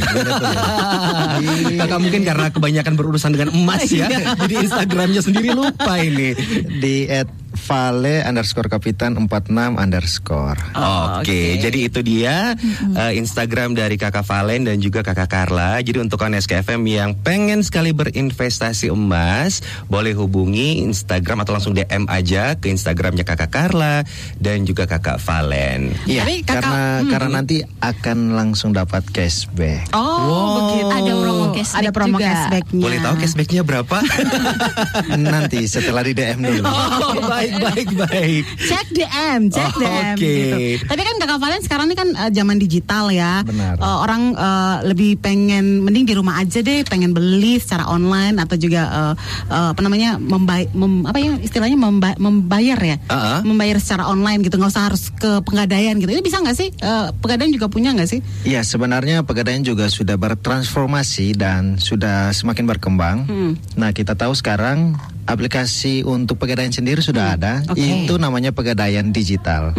kakak 1.81 1.99
mungkin 1.99 2.21
karena 2.25 2.47
kebanyakan 2.53 2.93
berurusan 2.93 3.33
dengan 3.33 3.49
emas 3.53 3.89
ya, 3.89 4.09
jadi 4.37 4.55
Instagramnya 4.65 5.21
sendiri 5.25 5.53
lupa 5.53 5.97
ini. 6.01 6.37
di 6.79 7.05
at 7.09 7.42
Vale 7.53 8.25
underscore 8.25 8.65
kapitan 8.65 9.13
46 9.15 9.53
underscore. 9.77 10.57
Oke, 10.73 11.21
oke. 11.21 11.39
jadi 11.59 11.79
itu 11.85 11.99
dia 12.01 12.57
eh, 12.93 13.13
Instagram 13.13 13.73
dari 13.73 13.95
Kakak 13.95 14.23
Valen 14.23 14.65
dan 14.65 14.77
juga 14.77 15.01
Kakak 15.01 15.29
Carla. 15.29 15.77
Jadi 15.77 15.97
untuk 15.97 16.17
kawan 16.17 16.33
SKFM 16.35 16.81
yang 16.83 17.13
pengen 17.15 17.61
sekali 17.61 17.91
berinvestasi 17.91 18.89
emas, 18.89 19.61
boleh 19.85 20.13
hubungi 20.13 20.81
Instagram 20.81 21.41
atau 21.41 21.53
langsung 21.53 21.71
DM 21.71 22.05
aja 22.05 22.55
ke 22.55 22.67
Instagramnya 22.67 23.21
Kakak 23.21 23.49
Carla 23.49 24.01
dan 24.37 24.63
juga 24.63 24.83
Kakak 24.83 25.19
Valen. 25.19 25.93
Iya, 26.03 26.25
Tapi 26.25 26.35
kakak- 26.41 26.53
karena 26.57 26.81
hmm. 26.99 27.09
karena 27.09 27.29
nanti 27.31 27.55
akan 27.79 28.17
langsung 28.33 28.71
dapat 28.71 29.05
cashback. 29.07 29.91
Oh, 29.91 30.01
Wow. 30.23 30.49
begitu. 30.57 30.85
Ada 30.89 31.13
promo 31.13 31.45
cashback 31.51 31.79
Ada 31.79 31.89
promo 31.91 32.15
juga. 32.15 32.25
cashbacknya. 32.25 32.81
Boleh 32.81 32.97
tahu 32.99 33.15
cashbacknya 33.17 33.61
berapa? 33.61 33.97
nanti 35.19 35.59
setelah 35.65 36.01
di 36.01 36.13
DM 36.13 36.39
dulu. 36.39 36.63
oh, 36.63 37.13
baik 37.23 37.42
baik 37.53 37.89
baik. 37.93 38.43
Cek 38.59 38.87
DM, 38.89 39.41
cek 39.47 39.69
Oh, 39.69 39.79
DM 39.79 40.13
oke. 40.13 40.19
gitu. 40.19 40.57
Tapi 40.85 41.01
kan 41.01 41.15
Kakak 41.17 41.39
Valen 41.39 41.61
sekarang 41.61 41.85
ini 41.85 41.95
kan 41.95 42.09
eh, 42.11 42.31
zaman 42.31 42.57
digital 42.57 43.09
ya. 43.09 43.41
Benar. 43.41 43.75
Eh, 43.75 43.97
orang 43.99 44.21
eh, 44.31 44.77
lebih 44.85 45.17
pengen 45.17 45.81
mending 45.81 46.05
di 46.05 46.13
rumah 46.13 46.37
aja 46.37 46.59
deh, 46.59 46.83
pengen 46.83 47.11
beli 47.11 47.57
secara 47.57 47.87
online 47.87 48.37
atau 48.37 48.55
juga 48.55 48.81
eh, 48.85 49.13
eh, 49.49 49.67
apa 49.71 49.81
namanya 49.81 50.15
membay 50.15 50.69
mem- 50.71 51.03
apa 51.03 51.17
ya 51.17 51.35
istilahnya 51.37 51.75
memba- 51.75 52.17
membayar 52.17 52.79
ya. 52.79 52.97
Uh-uh. 53.03 53.39
Membayar 53.43 53.77
secara 53.77 54.05
online 54.05 54.41
gitu, 54.41 54.55
nggak 54.55 54.69
usah 54.69 54.87
harus 54.87 55.09
ke 55.11 55.41
pegadaian 55.41 55.95
gitu. 55.95 56.09
Ini 56.09 56.21
bisa 56.21 56.39
nggak 56.39 56.55
sih? 56.55 56.69
Eh, 56.71 57.07
pegadaian 57.17 57.49
juga 57.49 57.67
punya 57.67 57.91
nggak 57.91 58.09
sih? 58.09 58.19
Iya, 58.43 58.63
sebenarnya 58.63 59.23
Pegadaian 59.23 59.63
juga 59.63 59.87
sudah 59.87 60.13
bertransformasi 60.13 61.33
dan 61.33 61.75
sudah 61.75 62.29
semakin 62.29 62.67
berkembang. 62.67 63.17
Hmm. 63.25 63.51
Nah, 63.73 63.89
kita 63.89 64.13
tahu 64.13 64.31
sekarang 64.31 64.93
aplikasi 65.25 66.03
untuk 66.03 66.35
Pegadaian 66.39 66.73
sendiri 66.73 66.99
sudah 66.99 67.39
ada. 67.39 67.63
Oke. 67.71 67.79
Itu 67.79 68.19
namanya 68.19 68.51
Pegadaian 68.51 69.15
Digital. 69.15 69.71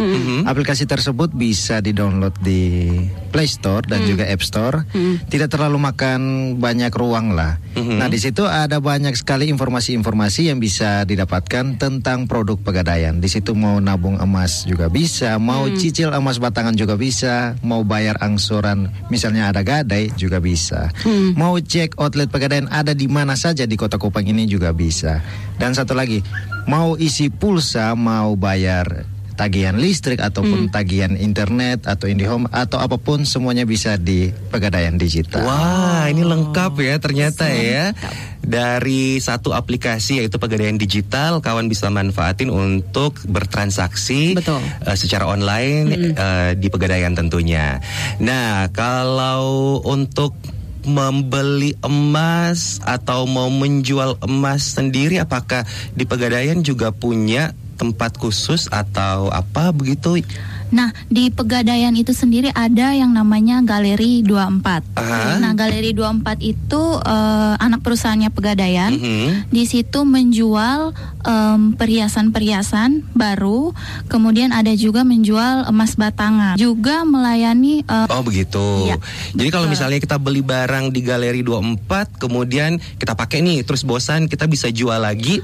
Aplikasi 0.45 0.89
tersebut 0.89 1.31
bisa 1.33 1.79
di-download 1.79 2.33
di 2.41 2.89
Play 3.29 3.49
Store 3.49 3.83
dan 3.85 4.05
juga 4.07 4.25
App 4.25 4.41
Store. 4.41 4.87
Tidak 5.29 5.49
terlalu 5.51 5.77
makan 5.81 6.21
banyak 6.57 6.91
ruang 6.95 7.35
lah. 7.37 7.59
Nah, 7.75 8.07
di 8.07 8.17
situ 8.17 8.47
ada 8.47 8.79
banyak 8.79 9.13
sekali 9.13 9.51
informasi-informasi 9.51 10.49
yang 10.49 10.57
bisa 10.57 11.03
didapatkan 11.03 11.77
tentang 11.77 12.25
produk 12.25 12.57
Pegadaian. 12.57 13.19
Di 13.19 13.27
situ 13.27 13.53
mau 13.53 13.77
nabung 13.77 14.17
emas 14.17 14.63
juga 14.65 14.87
bisa, 14.87 15.37
mau 15.37 15.67
cicil 15.75 16.15
emas 16.15 16.39
batangan 16.39 16.73
juga 16.73 16.95
bisa, 16.95 17.59
mau 17.61 17.83
bayar 17.83 18.17
angsuran 18.23 18.89
misalnya 19.11 19.51
ada 19.51 19.61
gadai 19.61 20.09
juga 20.15 20.39
bisa. 20.39 20.89
Mau 21.35 21.59
cek 21.59 21.99
outlet 21.99 22.31
Pegadaian 22.31 22.71
ada 22.71 22.95
di 22.95 23.05
mana 23.05 23.35
saja 23.37 23.67
di 23.67 23.75
Kota 23.75 23.99
Kupang 23.99 24.25
ini 24.25 24.47
juga 24.47 24.71
bisa. 24.71 25.19
Dan 25.55 25.71
satu 25.71 25.95
lagi, 25.95 26.19
mau 26.67 26.99
isi 26.99 27.31
pulsa, 27.31 27.95
mau 27.95 28.35
bayar 28.35 29.15
tagihan 29.35 29.75
listrik 29.75 30.23
ataupun 30.23 30.71
tagihan 30.71 31.13
internet 31.19 31.85
atau 31.85 32.07
IndiHome 32.07 32.47
atau 32.49 32.79
apa 32.79 32.95
pun 32.95 33.27
semuanya 33.27 33.67
bisa 33.67 33.99
di 33.99 34.31
Pegadaian 34.31 34.95
Digital. 34.95 35.43
Wah, 35.43 36.07
ini 36.07 36.23
lengkap 36.23 36.73
ya 36.79 36.95
ternyata 36.97 37.51
ya. 37.51 37.91
Dari 38.39 39.19
satu 39.19 39.51
aplikasi 39.51 40.23
yaitu 40.23 40.39
Pegadaian 40.39 40.79
Digital, 40.79 41.43
kawan 41.43 41.67
bisa 41.67 41.91
manfaatin 41.91 42.47
untuk 42.47 43.19
bertransaksi 43.27 44.39
Betul. 44.39 44.63
eh, 44.63 44.97
secara 44.97 45.27
online 45.27 46.15
eh, 46.15 46.51
di 46.55 46.71
Pegadaian 46.71 47.11
tentunya. 47.13 47.83
Nah, 48.23 48.71
kalau 48.71 49.83
untuk 49.83 50.54
membeli 50.85 51.73
emas 51.81 52.79
atau 52.85 53.25
mau 53.25 53.49
menjual 53.49 54.21
emas 54.23 54.77
sendiri 54.77 55.19
apakah 55.19 55.65
di 55.97 56.05
Pegadaian 56.05 56.61
juga 56.61 56.93
punya 56.93 57.51
tempat 57.75 58.15
khusus 58.15 58.71
atau 58.71 59.27
apa 59.33 59.75
begitu? 59.75 60.23
Nah, 60.71 60.89
di 61.07 61.29
Pegadaian 61.29 61.93
itu 61.93 62.11
sendiri 62.11 62.49
ada 62.49 62.95
yang 62.95 63.11
namanya 63.11 63.61
Galeri 63.61 64.23
24. 64.23 64.81
Aha. 64.97 65.37
Nah, 65.37 65.51
Galeri 65.53 65.91
24 65.91 66.41
itu 66.41 66.81
eh, 66.99 67.53
anak 67.57 67.83
perusahaannya 67.83 68.29
Pegadaian. 68.31 68.91
Mhm. 68.95 69.51
Di 69.51 69.63
situ 69.65 70.01
menjual 70.07 70.93
em, 71.25 71.73
perhiasan-perhiasan 71.75 73.13
baru, 73.13 73.73
kemudian 74.07 74.53
ada 74.53 74.71
juga 74.73 75.03
menjual 75.03 75.67
emas 75.67 75.97
batangan. 75.97 76.55
Juga 76.55 77.03
melayani 77.03 77.83
eh, 77.83 78.07
Oh 78.09 78.21
begitu. 78.21 78.87
Iya, 78.87 78.97
Jadi 79.33 79.49
kalau 79.51 79.67
misalnya 79.67 79.99
kita 79.99 80.17
beli 80.17 80.45
barang 80.45 80.93
di 80.93 81.01
Galeri 81.01 81.41
24 81.41 82.21
kemudian 82.21 82.77
kita 82.97 83.17
pakai 83.17 83.41
nih 83.41 83.65
terus 83.65 83.83
bosan 83.83 84.29
kita 84.29 84.45
bisa 84.45 84.69
jual 84.69 84.97
lagi 84.97 85.41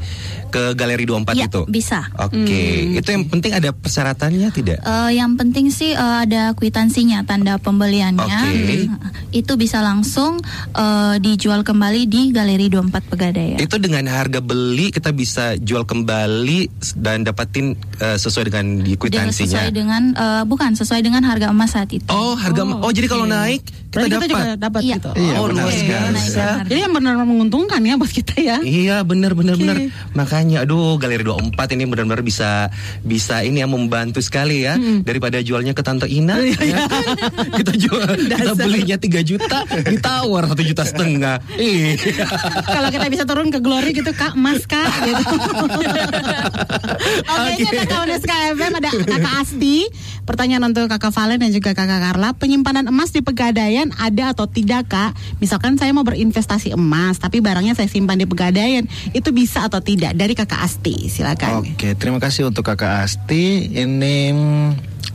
ke 0.51 0.75
Galeri 0.75 1.03
24 1.07 1.35
Iya, 1.35 1.47
itu. 1.47 1.61
bisa. 1.67 2.07
Oke, 2.19 2.95
itu 2.95 3.09
yang 3.09 3.25
penting 3.27 3.51
ada 3.55 3.71
persyaratannya 3.71 4.49
tidak? 4.51 4.79
Eh, 5.11 5.19
yang 5.19 5.35
penting 5.35 5.67
sih 5.67 5.91
eh, 5.91 6.17
ada 6.23 6.55
kwitansinya 6.55 7.19
tanda 7.21 7.59
pembeliannya. 7.59 8.23
Oke. 8.23 8.87
Nah, 8.87 9.11
Itu 9.31 9.55
bisa 9.55 9.79
langsung 9.79 10.39
eh, 10.71 11.15
dijual 11.19 11.63
kembali 11.63 12.07
di 12.07 12.31
Galeri 12.31 12.71
24 12.71 13.11
Pegadaian. 13.11 13.59
Itu 13.59 13.75
dengan 13.75 14.07
harga 14.07 14.39
beli 14.39 14.87
kita 14.89 15.11
bisa 15.11 15.59
jual 15.59 15.83
kembali 15.83 16.71
dan 16.95 17.23
dapatin 17.23 17.75
eh, 17.99 18.15
sesuai 18.15 18.47
dengan 18.47 18.65
di 18.77 18.95
Dengan- 18.95 18.99
kwitansinya. 18.99 19.51
sesuai 19.59 19.71
dengan 19.71 20.03
eh, 20.13 20.43
bukan 20.47 20.71
sesuai 20.73 21.01
dengan 21.01 21.23
harga 21.23 21.51
emas 21.51 21.75
saat 21.75 21.91
itu. 21.91 22.07
Oh, 22.07 22.35
harga 22.35 22.63
oh, 22.63 22.79
Oh, 22.81 22.91
jadi 22.91 23.07
kalau 23.07 23.27
naik 23.27 23.67
kita 23.91 24.07
kita 24.07 24.25
juga 24.31 24.45
dapat. 24.55 24.81
Iya. 24.81 24.95
gitu. 24.97 25.11
Iya, 25.19 25.35
oh, 25.35 25.45
benar 25.51 25.63
luar 25.67 25.75
biasa. 25.75 26.41
Harga. 26.41 26.69
Jadi 26.71 26.79
yang 26.79 26.93
benar-benar 26.95 27.27
menguntungkan 27.27 27.79
ya 27.83 27.93
buat 27.99 28.11
kita 28.11 28.33
ya. 28.39 28.57
Iya 28.63 28.97
benar 29.03 29.35
benar 29.35 29.55
Oke. 29.59 29.61
benar. 29.67 29.77
Makanya 30.15 30.57
aduh 30.63 30.95
Galeri 30.95 31.27
24 31.27 31.75
ini 31.75 31.83
benar-benar 31.85 32.23
bisa 32.23 32.71
bisa 33.03 33.43
ini 33.43 33.59
yang 33.59 33.71
membantu 33.75 34.23
sekali 34.23 34.63
ya 34.63 34.79
daripada 35.03 35.43
jualnya 35.43 35.75
ke 35.75 35.83
Tante 35.83 36.07
Ina. 36.07 36.39
ya 36.39 36.55
kan? 36.55 36.87
kita 37.59 37.73
jual 37.75 38.09
kita 38.15 38.53
belinya 38.55 38.97
3 38.97 39.29
juta 39.29 39.59
ditawar 39.67 40.47
satu 40.47 40.63
juta 40.63 40.83
setengah. 40.87 41.37
Iya. 41.59 41.99
Kalau 42.75 42.89
kita 42.89 43.05
bisa 43.11 43.23
turun 43.27 43.51
ke 43.51 43.59
Glory 43.59 43.91
gitu 43.91 44.11
Kak, 44.15 44.39
Mas 44.39 44.63
Kak 44.63 44.87
gitu. 45.03 45.23
Oke, 47.31 47.51
ini 47.59 47.67
ada 47.67 47.83
kawan 47.87 48.09
SKFM 48.21 48.73
ada 48.77 48.89
Kakak 48.91 49.33
Asti. 49.43 49.87
Pertanyaan 50.23 50.71
untuk 50.71 50.87
Kakak 50.87 51.11
Valen 51.11 51.41
dan 51.41 51.49
juga 51.51 51.73
Kakak 51.73 51.99
Carla, 51.99 52.29
penyimpanan 52.37 52.87
emas 52.87 53.11
di 53.11 53.19
Pegadaian 53.25 53.80
ada 53.97 54.37
atau 54.37 54.45
tidak 54.45 54.93
Kak? 54.93 55.17
Misalkan 55.41 55.81
saya 55.81 55.89
mau 55.95 56.05
berinvestasi 56.05 56.77
emas 56.77 57.17
tapi 57.17 57.41
barangnya 57.41 57.73
saya 57.73 57.89
simpan 57.89 58.21
di 58.21 58.29
Pegadaian, 58.29 58.85
itu 59.17 59.33
bisa 59.33 59.65
atau 59.65 59.81
tidak? 59.81 60.13
Dari 60.13 60.37
Kakak 60.37 60.61
Asti, 60.61 61.09
silakan. 61.09 61.65
Oke, 61.65 61.97
terima 61.97 62.21
kasih 62.21 62.53
untuk 62.53 62.61
Kakak 62.61 63.09
Asti. 63.09 63.71
Ini 63.73 64.15
mm, 64.29 64.69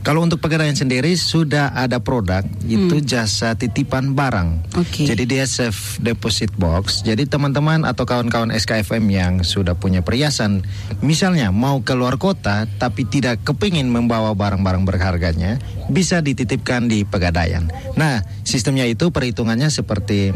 kalau 0.07 0.23
untuk 0.23 0.39
pegadaian 0.39 0.79
sendiri 0.79 1.19
sudah 1.19 1.75
ada 1.75 1.99
produk 1.99 2.47
itu 2.63 3.03
jasa 3.03 3.59
titipan 3.59 4.15
barang. 4.15 4.79
Oke. 4.79 5.03
Jadi 5.03 5.27
dia 5.27 5.43
safe 5.51 5.99
deposit 5.99 6.55
box. 6.55 7.03
Jadi 7.03 7.27
teman-teman 7.27 7.83
atau 7.83 8.07
kawan-kawan 8.07 8.55
SKFM 8.55 9.03
yang 9.11 9.33
sudah 9.43 9.75
punya 9.75 10.07
perhiasan, 10.07 10.63
misalnya 11.03 11.51
mau 11.51 11.83
keluar 11.83 12.23
kota 12.23 12.71
tapi 12.79 13.03
tidak 13.11 13.43
kepingin 13.43 13.91
membawa 13.91 14.31
barang-barang 14.39 14.87
berharganya, 14.87 15.59
bisa 15.91 16.23
dititipkan 16.23 16.87
di 16.87 17.03
pegadaian. 17.03 17.67
Nah, 17.99 18.23
sistemnya 18.47 18.87
itu 18.87 19.11
perhitungannya 19.11 19.75
seperti 19.75 20.31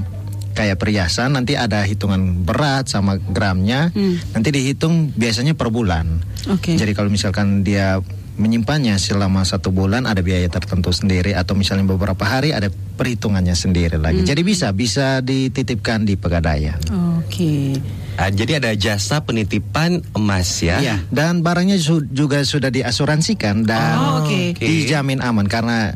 kayak 0.50 0.82
perhiasan 0.82 1.38
nanti 1.38 1.54
ada 1.54 1.86
hitungan 1.86 2.42
berat 2.42 2.90
sama 2.90 3.22
gramnya 3.22 3.94
nanti 4.34 4.50
dihitung 4.50 5.14
biasanya 5.14 5.54
per 5.54 5.70
bulan 5.70 6.26
Oke. 6.50 6.74
jadi 6.74 6.90
kalau 6.90 7.06
misalkan 7.06 7.62
dia 7.62 8.02
menyimpannya 8.40 8.96
selama 8.96 9.44
satu 9.44 9.68
bulan 9.68 10.08
ada 10.08 10.18
biaya 10.18 10.48
tertentu 10.48 10.90
sendiri 10.90 11.36
atau 11.36 11.52
misalnya 11.52 11.84
beberapa 11.84 12.24
hari 12.24 12.50
ada 12.50 12.72
perhitungannya 12.72 13.52
sendiri 13.52 14.00
lagi 14.00 14.24
jadi 14.24 14.40
bisa 14.40 14.72
bisa 14.72 15.20
dititipkan 15.20 16.02
di 16.02 16.16
pegadaian 16.16 16.80
Oke. 17.20 17.76
Ah, 18.16 18.28
jadi 18.28 18.60
ada 18.60 18.72
jasa 18.74 19.22
penitipan 19.22 20.02
emas 20.12 20.60
ya. 20.60 20.76
Iya, 20.76 20.96
dan 21.08 21.40
barangnya 21.40 21.78
su- 21.78 22.04
juga 22.04 22.42
sudah 22.42 22.68
diasuransikan 22.68 23.64
dan 23.64 23.96
Oh, 23.96 24.24
oke. 24.24 24.56
dijamin 24.56 25.22
aman 25.22 25.46
karena 25.46 25.94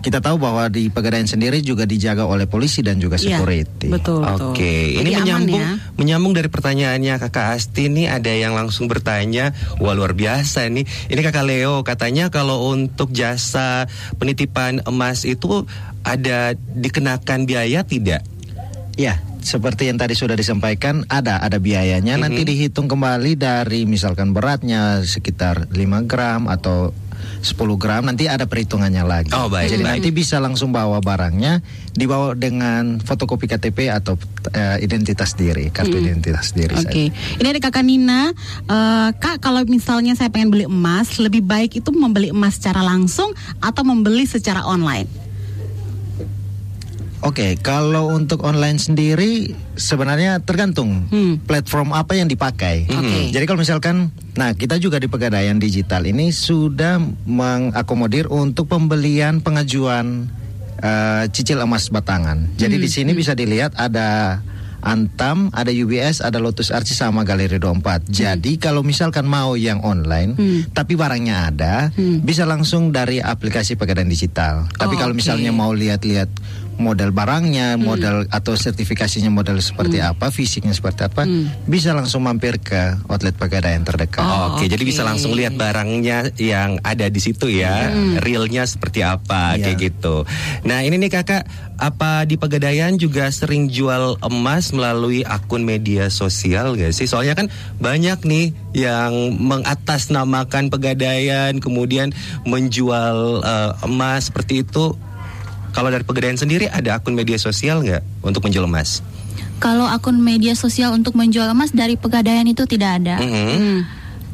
kita 0.00 0.18
tahu 0.18 0.36
bahwa 0.36 0.64
di 0.66 0.88
pegadaian 0.88 1.24
sendiri 1.24 1.60
juga 1.60 1.84
dijaga 1.84 2.24
oleh 2.24 2.44
polisi 2.44 2.80
dan 2.80 2.96
juga 2.96 3.20
Iya, 3.20 3.36
security. 3.36 3.92
betul, 3.92 4.24
betul. 4.24 4.56
Oke, 4.56 4.96
ini 4.96 5.04
Jadi 5.04 5.10
aman 5.12 5.20
menyambung 5.20 5.60
ya. 5.62 5.72
menyambung 5.94 6.32
dari 6.32 6.48
pertanyaannya 6.48 7.14
Kakak 7.18 7.46
Asti 7.52 7.86
nih 7.86 8.08
ada 8.08 8.32
yang 8.32 8.52
langsung 8.52 8.88
bertanya, 8.88 9.52
wah 9.76 9.92
luar 9.92 10.12
biasa 10.12 10.66
nih. 10.66 10.82
Ini 11.06 11.20
Kakak 11.20 11.44
Leo 11.44 11.84
katanya 11.84 12.28
kalau 12.28 12.72
untuk 12.72 13.12
jasa 13.12 13.84
penitipan 14.16 14.80
emas 14.84 15.22
itu 15.22 15.68
ada 16.00 16.56
dikenakan 16.56 17.44
biaya 17.44 17.84
tidak? 17.84 18.24
Ya, 18.96 19.20
seperti 19.40 19.88
yang 19.88 19.96
tadi 19.96 20.12
sudah 20.12 20.32
disampaikan 20.32 21.04
ada 21.06 21.40
ada 21.40 21.56
biayanya 21.56 22.16
Mhm. 22.16 22.22
nanti 22.22 22.42
dihitung 22.42 22.84
kembali 22.84 23.36
dari 23.36 23.84
misalkan 23.84 24.32
beratnya 24.32 25.00
sekitar 25.00 25.68
5 25.72 26.04
gram 26.04 26.44
atau 26.46 26.92
10 27.40 27.54
gram 27.76 28.02
nanti 28.02 28.26
ada 28.26 28.44
perhitungannya 28.44 29.04
lagi. 29.04 29.30
Oh, 29.32 29.46
baik, 29.46 29.70
Jadi 29.70 29.82
baik. 29.82 29.92
nanti 30.00 30.08
bisa 30.10 30.36
langsung 30.38 30.70
bawa 30.70 30.98
barangnya 30.98 31.60
dibawa 31.90 32.32
dengan 32.32 32.98
fotokopi 32.98 33.46
KTP 33.46 33.90
atau 33.90 34.14
eh, 34.52 34.80
identitas 34.80 35.34
diri, 35.34 35.68
kartu 35.68 35.96
identitas 35.96 36.52
diri 36.52 36.72
Hmm. 36.72 36.86
Oke, 36.86 37.10
saja. 37.10 37.36
ini 37.36 37.48
ada 37.50 37.60
kakak 37.60 37.82
Nina. 37.82 38.30
Eh, 38.64 39.08
Kak, 39.12 39.42
kalau 39.42 39.60
misalnya 39.64 40.14
saya 40.14 40.30
pengen 40.30 40.48
beli 40.48 40.64
emas, 40.64 41.18
lebih 41.18 41.42
baik 41.42 41.76
itu 41.76 41.90
membeli 41.90 42.30
emas 42.30 42.56
secara 42.56 42.80
langsung 42.80 43.30
atau 43.58 43.82
membeli 43.82 44.24
secara 44.24 44.62
online? 44.62 45.19
Oke, 47.20 47.56
kalau 47.56 48.08
untuk 48.10 48.40
online 48.40 48.76
sendiri 48.76 49.32
sebenarnya 49.74 50.40
tergantung 50.40 51.04
Hmm. 51.06 51.36
platform 51.38 51.92
apa 51.92 52.16
yang 52.16 52.26
dipakai. 52.26 52.88
Oke. 52.88 53.28
Jadi 53.28 53.44
kalau 53.44 53.60
misalkan, 53.60 54.08
nah 54.34 54.52
kita 54.52 54.76
juga 54.76 54.96
di 54.96 55.04
Pegadaian 55.04 55.56
Digital 55.56 56.06
ini 56.06 56.30
sudah 56.30 56.96
mengakomodir 57.24 58.24
untuk 58.26 58.66
pembelian 58.66 59.38
pengajuan 59.38 60.32
eh, 60.78 61.28
cicil 61.28 61.60
emas 61.60 61.88
batangan. 61.88 62.56
Jadi 62.56 62.76
di 62.76 62.88
sini 62.88 63.12
bisa 63.12 63.36
dilihat 63.36 63.76
ada 63.76 64.40
Antam, 64.80 65.52
ada 65.52 65.68
UBS, 65.68 66.24
ada 66.24 66.40
Lotus 66.40 66.72
Archie 66.72 66.96
sama 66.96 67.20
Galeri 67.20 67.60
24. 67.60 68.08
Jadi 68.08 68.56
kalau 68.56 68.80
misalkan 68.80 69.28
mau 69.28 69.52
yang 69.52 69.84
online, 69.84 70.32
tapi 70.72 70.96
barangnya 70.96 71.52
ada, 71.52 71.92
bisa 72.24 72.48
langsung 72.48 72.88
dari 72.88 73.20
aplikasi 73.20 73.76
Pegadaian 73.76 74.08
Digital. 74.08 74.72
Tapi 74.72 74.96
Oh, 74.96 74.98
kalau 74.98 75.12
oke. 75.12 75.20
misalnya 75.20 75.52
mau 75.52 75.68
lihat-lihat 75.70 76.32
model 76.80 77.12
barangnya, 77.12 77.76
model 77.76 78.24
atau 78.32 78.56
sertifikasinya 78.56 79.28
model 79.28 79.60
seperti 79.60 80.00
apa, 80.00 80.32
fisiknya 80.32 80.72
seperti 80.72 81.04
apa, 81.06 81.28
bisa 81.68 81.92
langsung 81.92 82.24
mampir 82.24 82.56
ke 82.56 82.96
outlet 83.06 83.36
Pegadaian 83.36 83.84
terdekat. 83.84 84.24
Oh, 84.24 84.56
Oke, 84.56 84.66
jadi 84.66 84.80
oke. 84.80 84.90
bisa 84.90 85.04
langsung 85.04 85.36
lihat 85.36 85.54
barangnya 85.54 86.32
yang 86.40 86.80
ada 86.80 87.06
di 87.06 87.20
situ 87.20 87.52
ya, 87.52 87.92
realnya 88.18 88.64
seperti 88.64 89.04
apa 89.04 89.54
Iya. 89.54 89.70
kayak 89.70 89.78
gitu. 89.78 90.24
Nah 90.64 90.80
ini 90.80 90.96
nih 90.96 91.12
kakak, 91.12 91.44
apa 91.76 92.24
di 92.24 92.40
Pegadaian 92.40 92.96
juga 92.96 93.28
sering 93.28 93.68
jual 93.68 94.16
emas 94.20 94.72
melalui 94.72 95.20
akun 95.24 95.64
media 95.64 96.08
sosial 96.08 96.76
gak 96.76 96.92
sih? 96.92 97.04
Soalnya 97.04 97.36
kan 97.36 97.52
banyak 97.76 98.24
nih 98.24 98.46
yang 98.72 99.36
mengatasnamakan 99.36 100.72
Pegadaian, 100.72 101.56
kemudian 101.60 102.12
menjual 102.44 103.44
eh, 103.44 103.72
emas 103.84 104.28
seperti 104.32 104.64
itu. 104.64 104.96
Kalau 105.70 105.88
dari 105.88 106.02
Pegadaian 106.02 106.38
sendiri 106.38 106.66
ada 106.66 106.98
akun 106.98 107.14
media 107.14 107.38
sosial 107.38 107.82
nggak 107.84 108.02
untuk 108.26 108.42
menjual 108.42 108.66
emas? 108.66 109.02
Kalau 109.60 109.84
akun 109.84 110.16
media 110.18 110.56
sosial 110.56 110.96
untuk 110.96 111.12
menjual 111.14 111.52
emas 111.52 111.70
dari 111.70 111.94
Pegadaian 111.94 112.48
itu 112.48 112.64
tidak 112.64 113.02
ada. 113.02 113.20
Mhm. 113.20 113.46
Hmm. 113.54 113.78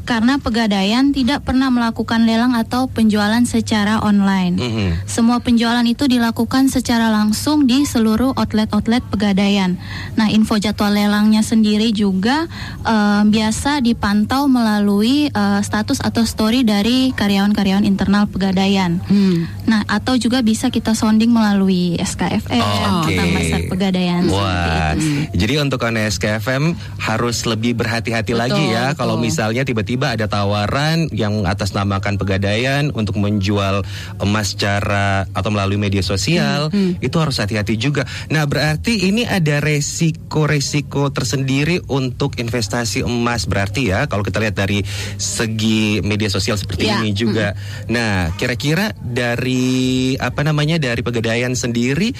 Karena 0.06 0.38
Pegadaian 0.38 1.10
tidak 1.10 1.42
pernah 1.42 1.66
melakukan 1.68 2.22
lelang 2.22 2.54
atau 2.54 2.86
penjualan 2.86 3.42
secara 3.42 3.98
online. 4.00 4.54
Mhm. 4.54 4.88
Semua 5.10 5.42
penjualan 5.42 5.82
itu 5.82 6.06
dilakukan 6.06 6.70
secara 6.70 7.10
langsung 7.10 7.66
di 7.66 7.82
seluruh 7.82 8.30
outlet-outlet 8.38 9.02
Pegadaian. 9.10 9.74
Nah, 10.14 10.30
info 10.30 10.62
jadwal 10.62 10.94
lelangnya 10.94 11.42
sendiri 11.42 11.90
juga 11.90 12.46
eh, 12.86 13.22
biasa 13.26 13.82
dipantau 13.82 14.46
melalui 14.46 15.26
eh, 15.26 15.60
status 15.66 15.98
atau 15.98 16.22
story 16.22 16.62
dari 16.62 17.10
karyawan-karyawan 17.10 17.82
internal 17.82 18.30
Pegadaian. 18.30 19.02
Hmm. 19.10 19.50
Nah, 19.66 19.82
atau 19.90 20.14
juga 20.14 20.46
bisa 20.46 20.70
kita 20.70 20.94
sounding 20.94 21.34
melalui 21.34 21.98
SKFM, 21.98 22.62
Oh, 22.62 23.02
oke. 23.02 23.10
Kota 23.10 23.24
Pasar 23.32 23.60
Pegadaian. 23.66 24.22
Wah, 24.30 24.92
jadi 25.32 25.58
untuk 25.58 25.82
KNSKFM 25.82 26.76
harus 27.00 27.48
lebih 27.48 27.72
berhati-hati 27.74 28.36
Betul, 28.36 28.42
lagi 28.44 28.62
ya 28.68 28.92
betul. 28.92 28.98
kalau 29.00 29.16
misalnya 29.16 29.64
tiba-tiba 29.64 29.95
ada 30.04 30.28
tawaran 30.28 31.08
yang 31.16 31.48
atas 31.48 31.72
namakan 31.72 32.20
pegadaian 32.20 32.92
untuk 32.92 33.16
menjual 33.16 33.80
emas 34.20 34.52
secara 34.52 35.24
atau 35.32 35.48
melalui 35.48 35.80
media 35.80 36.04
sosial, 36.04 36.68
Hmm, 36.68 36.98
itu 36.98 37.16
harus 37.16 37.38
hati-hati 37.40 37.78
juga. 37.78 38.04
Nah, 38.28 38.44
berarti 38.44 39.08
ini 39.08 39.24
ada 39.24 39.62
resiko-resiko 39.62 41.08
tersendiri 41.14 41.80
untuk 41.88 42.36
investasi 42.36 43.06
emas 43.06 43.46
berarti 43.46 43.88
ya 43.88 44.10
kalau 44.10 44.26
kita 44.26 44.42
lihat 44.42 44.58
dari 44.58 44.82
segi 45.16 46.02
media 46.02 46.28
sosial 46.28 46.58
seperti 46.58 46.86
Ya, 46.86 47.02
ini 47.02 47.10
juga. 47.16 47.58
Nah, 47.90 48.34
kira-kira 48.38 48.94
dari 49.00 50.14
apa 50.18 50.46
namanya 50.46 50.78
dari 50.78 51.02
pegadaian 51.02 51.54
sendiri 51.54 52.14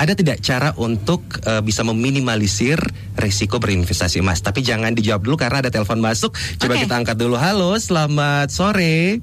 ada 0.00 0.16
tidak 0.16 0.40
cara 0.40 0.72
untuk 0.80 1.20
eh, 1.44 1.60
bisa 1.60 1.84
meminimalisir 1.84 2.80
resiko 3.14 3.60
berinvestasi 3.60 4.24
emas? 4.24 4.40
Tapi 4.40 4.64
jangan 4.64 4.96
dijawab 4.96 5.20
dulu 5.20 5.36
karena 5.36 5.60
ada 5.60 5.68
telepon 5.68 6.00
masuk. 6.00 6.32
Coba 6.56 6.72
Oke. 6.72 6.88
kita 6.88 6.94
angkat 6.96 7.20
dulu. 7.20 7.36
Halo, 7.36 7.76
selamat 7.76 8.48
sore. 8.48 9.20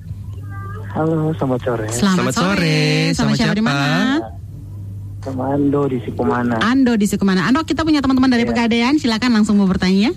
Halo, 0.94 1.34
selamat 1.34 1.60
sore. 1.66 1.88
Selamat, 1.90 2.14
Selamat 2.30 2.34
sore. 2.38 2.54
sore. 2.62 2.78
Sama 3.18 3.34
Sama 3.34 3.38
siapa 3.42 3.58
di 3.58 3.66
mana? 3.66 3.90
Sama 5.18 5.44
Ando 5.52 5.82
di 5.90 5.98
Sikumana. 6.00 6.56
Ando 6.62 6.94
di 6.94 7.06
Sukumana. 7.10 7.42
Ando 7.50 7.66
kita 7.66 7.82
punya 7.82 8.00
teman-teman 8.00 8.30
dari 8.30 8.46
Iya. 8.46 8.50
Pegadaian, 8.54 8.96
silakan 8.96 9.32
langsung 9.34 9.58
mau 9.58 9.68
bertanya. 9.68 10.14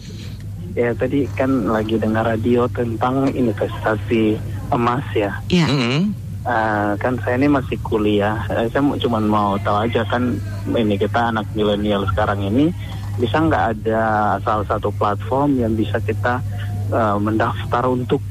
Ya, 0.77 0.95
tadi 0.95 1.27
kan 1.35 1.67
lagi 1.67 1.99
dengar 1.99 2.23
radio 2.23 2.71
tentang 2.71 3.33
investasi 3.33 4.39
emas 4.71 5.03
ya. 5.13 5.35
Ya. 5.51 5.67
Mm-mm. 5.67 6.15
Ah, 6.41 6.97
kan 6.97 7.21
saya 7.21 7.37
ini 7.37 7.53
masih 7.53 7.77
kuliah. 7.81 8.41
Eh, 8.49 8.65
saya 8.69 8.81
cuman 8.81 9.29
mau 9.29 9.61
tahu 9.61 9.85
aja 9.85 10.01
kan 10.09 10.41
ini 10.67 10.97
kita 10.97 11.29
anak 11.29 11.45
milenial 11.53 12.09
sekarang 12.09 12.41
ini 12.41 12.73
bisa 13.21 13.37
nggak 13.37 13.65
ada 13.77 14.03
salah 14.41 14.65
satu 14.65 14.89
platform 14.91 15.61
yang 15.61 15.77
bisa 15.77 16.01
kita 16.01 16.41
eh, 16.89 17.17
mendaftar 17.21 17.85
untuk 17.87 18.25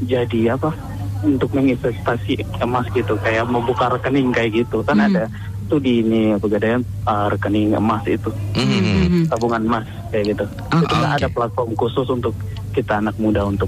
jadi 0.00 0.54
apa? 0.54 0.70
Untuk 1.26 1.50
menginvestasi 1.50 2.62
emas 2.62 2.86
gitu, 2.92 3.18
kayak 3.18 3.48
membuka 3.48 3.90
rekening 3.90 4.30
kayak 4.30 4.62
gitu. 4.62 4.86
Kan 4.86 5.00
Hmm. 5.00 5.08
ada 5.10 5.24
tuh 5.66 5.82
di 5.82 5.98
ini 5.98 6.38
pegadaian 6.38 6.86
ah, 7.04 7.26
rekening 7.26 7.74
emas 7.74 8.06
itu. 8.06 8.30
Mhm. 8.54 9.26
tabungan 9.26 9.66
emas 9.66 9.86
kayak 10.08 10.30
gitu. 10.30 10.44
Oh, 10.70 10.78
itu 10.78 10.94
nggak 10.94 11.10
oke. 11.10 11.18
ada 11.18 11.28
platform 11.28 11.70
khusus 11.74 12.06
untuk 12.06 12.30
kita 12.70 13.02
anak 13.02 13.18
muda 13.18 13.42
untuk 13.42 13.66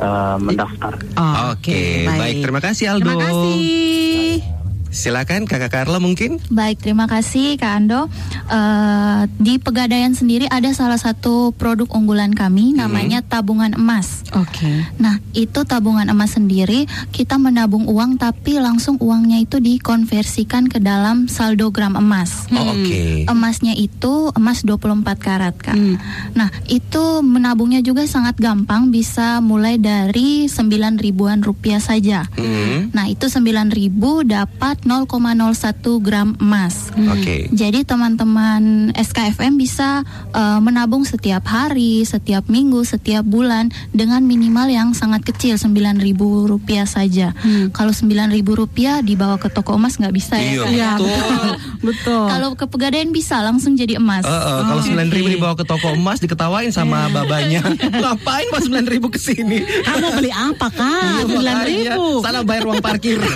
uh, 0.00 0.36
mendaftar. 0.40 0.92
Oh, 1.16 1.54
Oke, 1.56 2.04
baik. 2.06 2.42
Terima 2.42 2.60
kasih 2.60 2.96
Aldo. 2.96 3.12
Terima 3.12 3.24
kasih. 3.24 4.55
Silakan 4.90 5.44
Kakak 5.44 5.72
Carla 5.72 5.98
mungkin. 6.00 6.38
Baik, 6.48 6.80
terima 6.80 7.04
kasih 7.10 7.58
Kak 7.60 7.72
Ando. 7.76 8.08
Eh, 8.46 9.22
di 9.36 9.58
Pegadaian 9.58 10.14
sendiri 10.14 10.46
ada 10.48 10.70
salah 10.72 10.96
satu 10.96 11.52
produk 11.52 11.90
unggulan 11.92 12.32
kami 12.32 12.72
namanya 12.72 13.20
tabungan 13.20 13.74
emas. 13.74 14.22
Oke. 14.32 14.86
Nah, 14.96 15.18
itu 15.34 15.66
tabungan 15.66 16.06
emas 16.08 16.38
sendiri 16.38 16.86
kita 17.10 17.36
menabung 17.36 17.90
uang 17.90 18.16
tapi 18.16 18.62
langsung 18.62 18.96
uangnya 19.02 19.42
itu 19.42 19.58
dikonversikan 19.58 20.70
ke 20.70 20.78
dalam 20.78 21.26
saldo 21.26 21.74
gram 21.74 21.98
emas. 21.98 22.46
Oh, 22.54 22.72
Oke. 22.72 23.26
Emasnya 23.26 23.74
itu 23.74 24.30
emas 24.32 24.62
24 24.62 25.18
karat, 25.18 25.54
Kak. 25.58 25.74
Hmm. 25.74 25.98
Nah, 26.32 26.48
itu 26.70 27.20
menabungnya 27.20 27.82
juga 27.82 28.06
sangat 28.06 28.38
gampang, 28.38 28.94
bisa 28.94 29.42
mulai 29.42 29.76
dari 29.76 30.46
9 30.46 31.02
ribuan 31.02 31.42
rupiah 31.42 31.82
saja. 31.82 32.30
Mm. 32.38 32.94
Nah, 32.94 33.10
itu 33.10 33.26
9.000 33.26 34.22
dapat 34.22 34.85
0,01 34.86 35.82
gram 35.98 36.38
emas. 36.38 36.94
Oke. 36.94 37.50
Jadi 37.50 37.82
teman-teman 37.82 38.94
SKFM 38.94 39.58
bisa 39.58 40.06
eh, 40.30 40.58
menabung 40.62 41.02
setiap 41.02 41.42
hari, 41.50 42.06
setiap 42.06 42.46
minggu, 42.46 42.86
setiap 42.86 43.26
bulan 43.26 43.74
dengan 43.90 44.22
minimal 44.22 44.70
yang 44.70 44.88
sangat 44.94 45.26
kecil 45.26 45.58
9.000 45.58 45.98
rupiah 46.46 46.86
saja. 46.86 47.34
Hmm. 47.42 47.74
Kalau 47.74 47.90
9.000 47.90 48.32
rupiah 48.46 49.02
dibawa 49.02 49.36
ke 49.42 49.50
toko 49.50 49.74
emas 49.74 49.98
nggak 49.98 50.14
bisa 50.14 50.38
ya. 50.38 50.46
Iya, 50.46 50.62
Kak? 50.62 50.70
Iya, 50.70 50.90
betul. 50.96 51.50
betul. 51.90 52.24
Kalau 52.30 52.48
ke 52.54 52.64
pegadaian 52.70 53.10
bisa 53.10 53.42
langsung 53.42 53.74
jadi 53.74 53.98
emas. 53.98 54.22
Eh, 54.22 54.30
eh, 54.30 54.60
kalau 54.64 54.80
sembilan 54.80 55.08
ribu 55.10 55.26
oke. 55.26 55.34
dibawa 55.34 55.54
ke 55.58 55.64
toko 55.66 55.88
emas 55.98 56.18
diketawain 56.22 56.70
sama 56.70 57.10
babanya. 57.10 57.66
Ngapain 58.02 58.46
pas 58.54 58.62
sembilan 58.62 58.86
ribu 58.86 59.10
ke 59.10 59.18
sini? 59.18 59.58
Kamu 59.82 60.08
beli 60.14 60.30
apa 60.30 60.70
kak? 60.70 61.02
Iya, 61.02 61.22
Sembilan 61.26 61.58
ribu. 61.66 62.06
Sana 62.22 62.40
bayar 62.46 62.62
uang 62.70 62.82
parkir. 62.84 63.18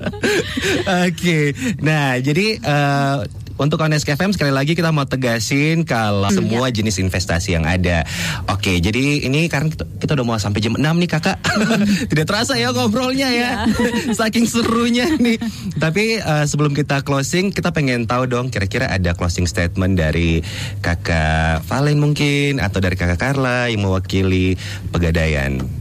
Oke. 1.06 1.52
Nah, 1.84 2.16
jadi 2.20 2.46
eh, 2.60 3.18
untuk 3.60 3.76
Ones 3.84 4.08
FM 4.08 4.32
sekali 4.32 4.48
lagi 4.56 4.72
kita 4.72 4.88
mau 4.88 5.04
tegasin 5.04 5.84
kalau 5.84 6.32
semua 6.32 6.72
jenis 6.72 6.96
investasi 6.96 7.52
yang 7.52 7.68
ada. 7.68 8.08
Oke, 8.48 8.80
jadi 8.80 9.28
ini 9.28 9.52
karena 9.52 9.68
kita, 9.68 9.84
kita 10.00 10.16
udah 10.16 10.24
mau 10.24 10.40
sampai 10.40 10.64
jam 10.64 10.80
6 10.80 10.80
nih 10.80 11.10
Kakak. 11.12 11.36
Tidak 12.10 12.24
terasa 12.24 12.56
ya 12.56 12.72
ngobrolnya 12.72 13.28
ya. 13.28 13.68
Saking 14.18 14.48
serunya 14.48 15.12
nih. 15.12 15.36
Tapi 15.76 16.24
eh, 16.24 16.44
sebelum 16.48 16.72
kita 16.72 17.04
closing, 17.04 17.52
kita 17.52 17.76
pengen 17.76 18.08
tahu 18.08 18.24
dong 18.24 18.48
kira-kira 18.48 18.88
ada 18.88 19.12
closing 19.12 19.44
statement 19.44 20.00
dari 20.00 20.40
Kakak 20.80 21.68
Valen 21.68 22.00
mungkin 22.00 22.64
atau 22.64 22.80
dari 22.80 22.96
Kakak 22.96 23.20
Carla 23.20 23.68
yang 23.68 23.84
mewakili 23.84 24.56
Pegadaian. 24.88 25.79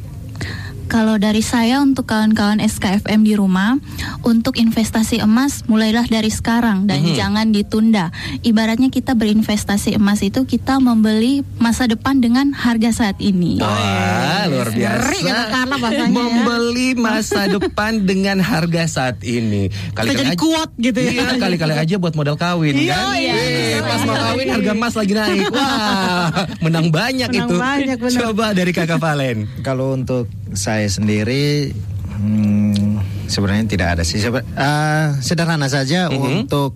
Kalau 0.90 1.16
dari 1.16 1.40
saya 1.40 1.80
untuk 1.80 2.04
kawan-kawan 2.04 2.58
SKFM 2.58 3.22
di 3.22 3.38
rumah, 3.38 3.78
untuk 4.20 4.58
investasi 4.58 5.22
emas 5.22 5.62
mulailah 5.64 6.04
dari 6.04 6.28
sekarang 6.28 6.84
dan 6.84 7.06
Mhm. 7.06 7.14
jangan 7.14 7.48
ditunda. 7.50 8.10
Ibaratnya 8.42 8.90
kita 8.90 9.14
berinvestasi 9.14 9.94
emas 9.94 10.20
itu 10.20 10.44
kita 10.44 10.82
membeli 10.82 11.46
masa 11.56 11.86
depan 11.86 12.18
dengan 12.18 12.50
harga 12.52 12.90
saat 12.92 13.18
ini. 13.20 13.62
Wah, 13.62 14.50
luar 14.50 14.74
biasa. 14.74 14.98
Ngeri 14.98 15.20
kata 15.22 15.44
Carla 15.48 15.76
bahasanya 15.78 16.10
ya. 16.10 16.16
Membeli 16.18 16.90
masa 16.98 17.42
depan 17.56 17.92
dengan 18.02 18.38
harga 18.40 18.84
saat 18.90 19.22
ini. 19.22 19.70
Kita 19.94 20.10
jadi 20.10 20.34
kuat 20.34 20.74
gitu 20.76 20.98
ya. 20.98 21.12
Iya, 21.14 21.38
kali-kali 21.38 21.74
aja 21.76 21.96
buat 21.96 22.18
modal 22.18 22.34
kawin 22.34 22.74
Iya, 22.74 22.98
kan. 22.98 23.14
iya. 23.14 23.34
Wih, 23.38 23.78
pas 23.86 24.02
mau 24.04 24.18
kawin 24.18 24.48
harga 24.50 24.72
emas 24.74 24.94
lagi 24.98 25.14
naik. 25.14 25.54
Wah, 25.54 26.28
menang 26.60 26.90
banyak 26.90 27.30
Menang 27.30 27.46
itu. 27.46 27.56
banyak, 27.56 27.98
bener. 28.02 28.20
Coba 28.26 28.46
dari 28.52 28.72
Kakak 28.74 28.98
Valen. 28.98 29.46
Kalau 29.62 29.94
untuk 29.94 30.26
saya 30.54 30.86
sendiri 30.86 31.74
hmm, 32.16 33.28
sebenarnya 33.28 33.66
tidak 33.66 33.88
ada 33.98 34.04
sih. 34.04 34.20
Ah, 34.54 35.18
sederhana 35.22 35.70
saja 35.70 36.10
Mhm. 36.10 36.46
untuk 36.46 36.74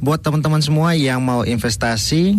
buat 0.00 0.18
teman-teman 0.18 0.62
semua 0.62 0.96
yang 0.96 1.20
mau 1.20 1.44
investasi 1.44 2.38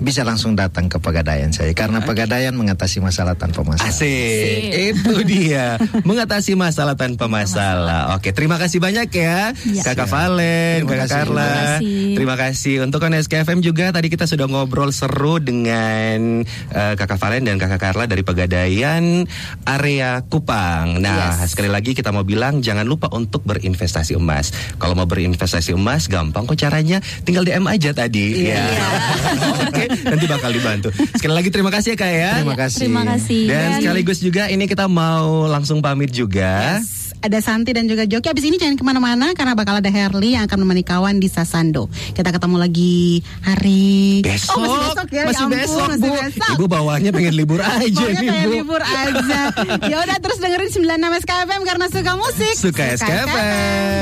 bisa 0.00 0.22
langsung 0.22 0.52
datang 0.54 0.86
ke 0.92 1.00
Pegadaian 1.00 1.50
saya 1.50 1.72
karena 1.72 2.04
Pegadaian 2.04 2.52
mengatasi 2.52 3.00
masalah 3.00 3.34
tanpa 3.38 3.64
masalah. 3.64 3.92
Asik. 3.92 4.92
Itu 4.92 5.22
dia. 5.24 5.80
Mengatasi 6.04 6.52
masalah 6.58 6.98
tanpa 6.98 7.26
masalah. 7.30 8.16
Oke, 8.16 8.32
terima 8.32 8.60
kasih 8.60 8.82
banyak 8.82 9.08
ya. 9.12 9.52
Ya. 9.52 9.82
Kakak 9.82 10.08
Valen, 10.10 10.84
Terima 10.84 10.90
Kakak 10.96 11.08
kasih. 11.08 11.16
Carla. 11.16 11.46
Terima 11.46 11.56
kasih. 11.56 12.14
Terima 12.16 12.36
kasih. 12.36 12.74
Untuk 12.84 13.00
KFM 13.06 13.60
juga 13.64 13.90
tadi 13.90 14.08
kita 14.12 14.28
sudah 14.28 14.46
ngobrol 14.46 14.90
seru 14.92 15.38
dengan 15.40 16.44
eh, 16.72 16.94
Kakak 16.94 17.18
Valen 17.18 17.48
dan 17.48 17.56
Kakak 17.56 17.80
Carla 17.80 18.04
dari 18.04 18.22
Pegadaian 18.22 19.24
area 19.64 20.20
Kupang. 20.26 21.00
Nah, 21.00 21.42
sekali 21.46 21.70
lagi 21.70 21.94
kita 21.96 22.10
mau 22.12 22.26
bilang 22.26 22.60
jangan 22.60 22.84
lupa 22.84 23.08
untuk 23.14 23.42
berinvestasi 23.46 24.18
emas. 24.18 24.52
Kalau 24.76 24.94
mau 24.98 25.08
berinvestasi 25.08 25.72
emas 25.74 26.06
gampang 26.10 26.44
kok 26.44 26.58
caranya. 26.58 26.98
Tinggal 27.24 27.46
DM 27.46 27.66
aja 27.66 27.90
tadi. 27.96 28.50
Iya. 28.50 28.58
Ya. 28.58 28.86
Oke, 29.70 29.85
nanti 29.88 30.24
bakal 30.26 30.50
dibantu. 30.50 30.88
Sekali 31.12 31.34
lagi 31.34 31.48
terima 31.48 31.70
kasih 31.70 31.88
ya 31.92 31.96
Kak 31.96 32.10
ya. 32.10 32.30
Terima 32.36 32.56
kasih. 32.56 32.80
Terima 32.80 33.02
kasih. 33.04 33.42
Dan 33.46 33.66
sekaligus 33.76 34.18
juga 34.18 34.42
ini 34.46 34.64
kita 34.64 34.86
mau 34.86 35.46
langsung 35.46 35.78
pamit 35.78 36.10
juga. 36.10 36.78
Yes. 36.78 37.14
Ada 37.16 37.40
Santi 37.40 37.72
dan 37.72 37.84
juga 37.84 38.04
Joki. 38.04 38.28
Abis 38.28 38.44
ini 38.44 38.54
jangan 38.54 38.76
ke 38.76 38.84
mana-mana 38.84 39.32
karena 39.32 39.52
bakal 39.52 39.74
ada 39.74 39.88
Herli 39.88 40.36
yang 40.36 40.44
akan 40.44 40.62
menemani 40.62 40.84
kawan 40.84 41.16
di 41.16 41.26
Sasando. 41.26 41.88
Kita 42.12 42.28
ketemu 42.28 42.56
lagi 42.56 43.18
hari 43.40 44.20
Besok, 44.20 44.54
Oh, 44.54 44.62
masih 44.62 44.78
besok 44.84 45.08
ya. 45.08 45.22
masih 45.24 45.34
Ya 45.34 45.42
ampun, 45.42 45.56
besok, 45.58 45.86
masih 45.88 46.02
Bu. 46.04 46.14
besok. 46.20 46.52
Ibu 46.54 46.64
bawahnya 46.68 47.10
pengen 47.10 47.34
libur 47.34 47.58
aja 47.58 47.82
Pokoknya 47.88 48.20
nih, 48.20 48.28
kayak 48.28 48.44
Bu. 48.44 48.52
libur 48.54 48.82
aja. 48.84 49.40
ya 49.82 49.96
udah 49.98 50.16
terus 50.20 50.38
dengerin 50.38 50.70
96 50.70 50.86
SKFM 51.18 51.62
karena 51.64 51.86
suka 51.88 52.12
musik. 52.14 52.54
Suka 52.54 52.84
SKFM. 52.94 53.26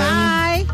Bye. 0.02 0.73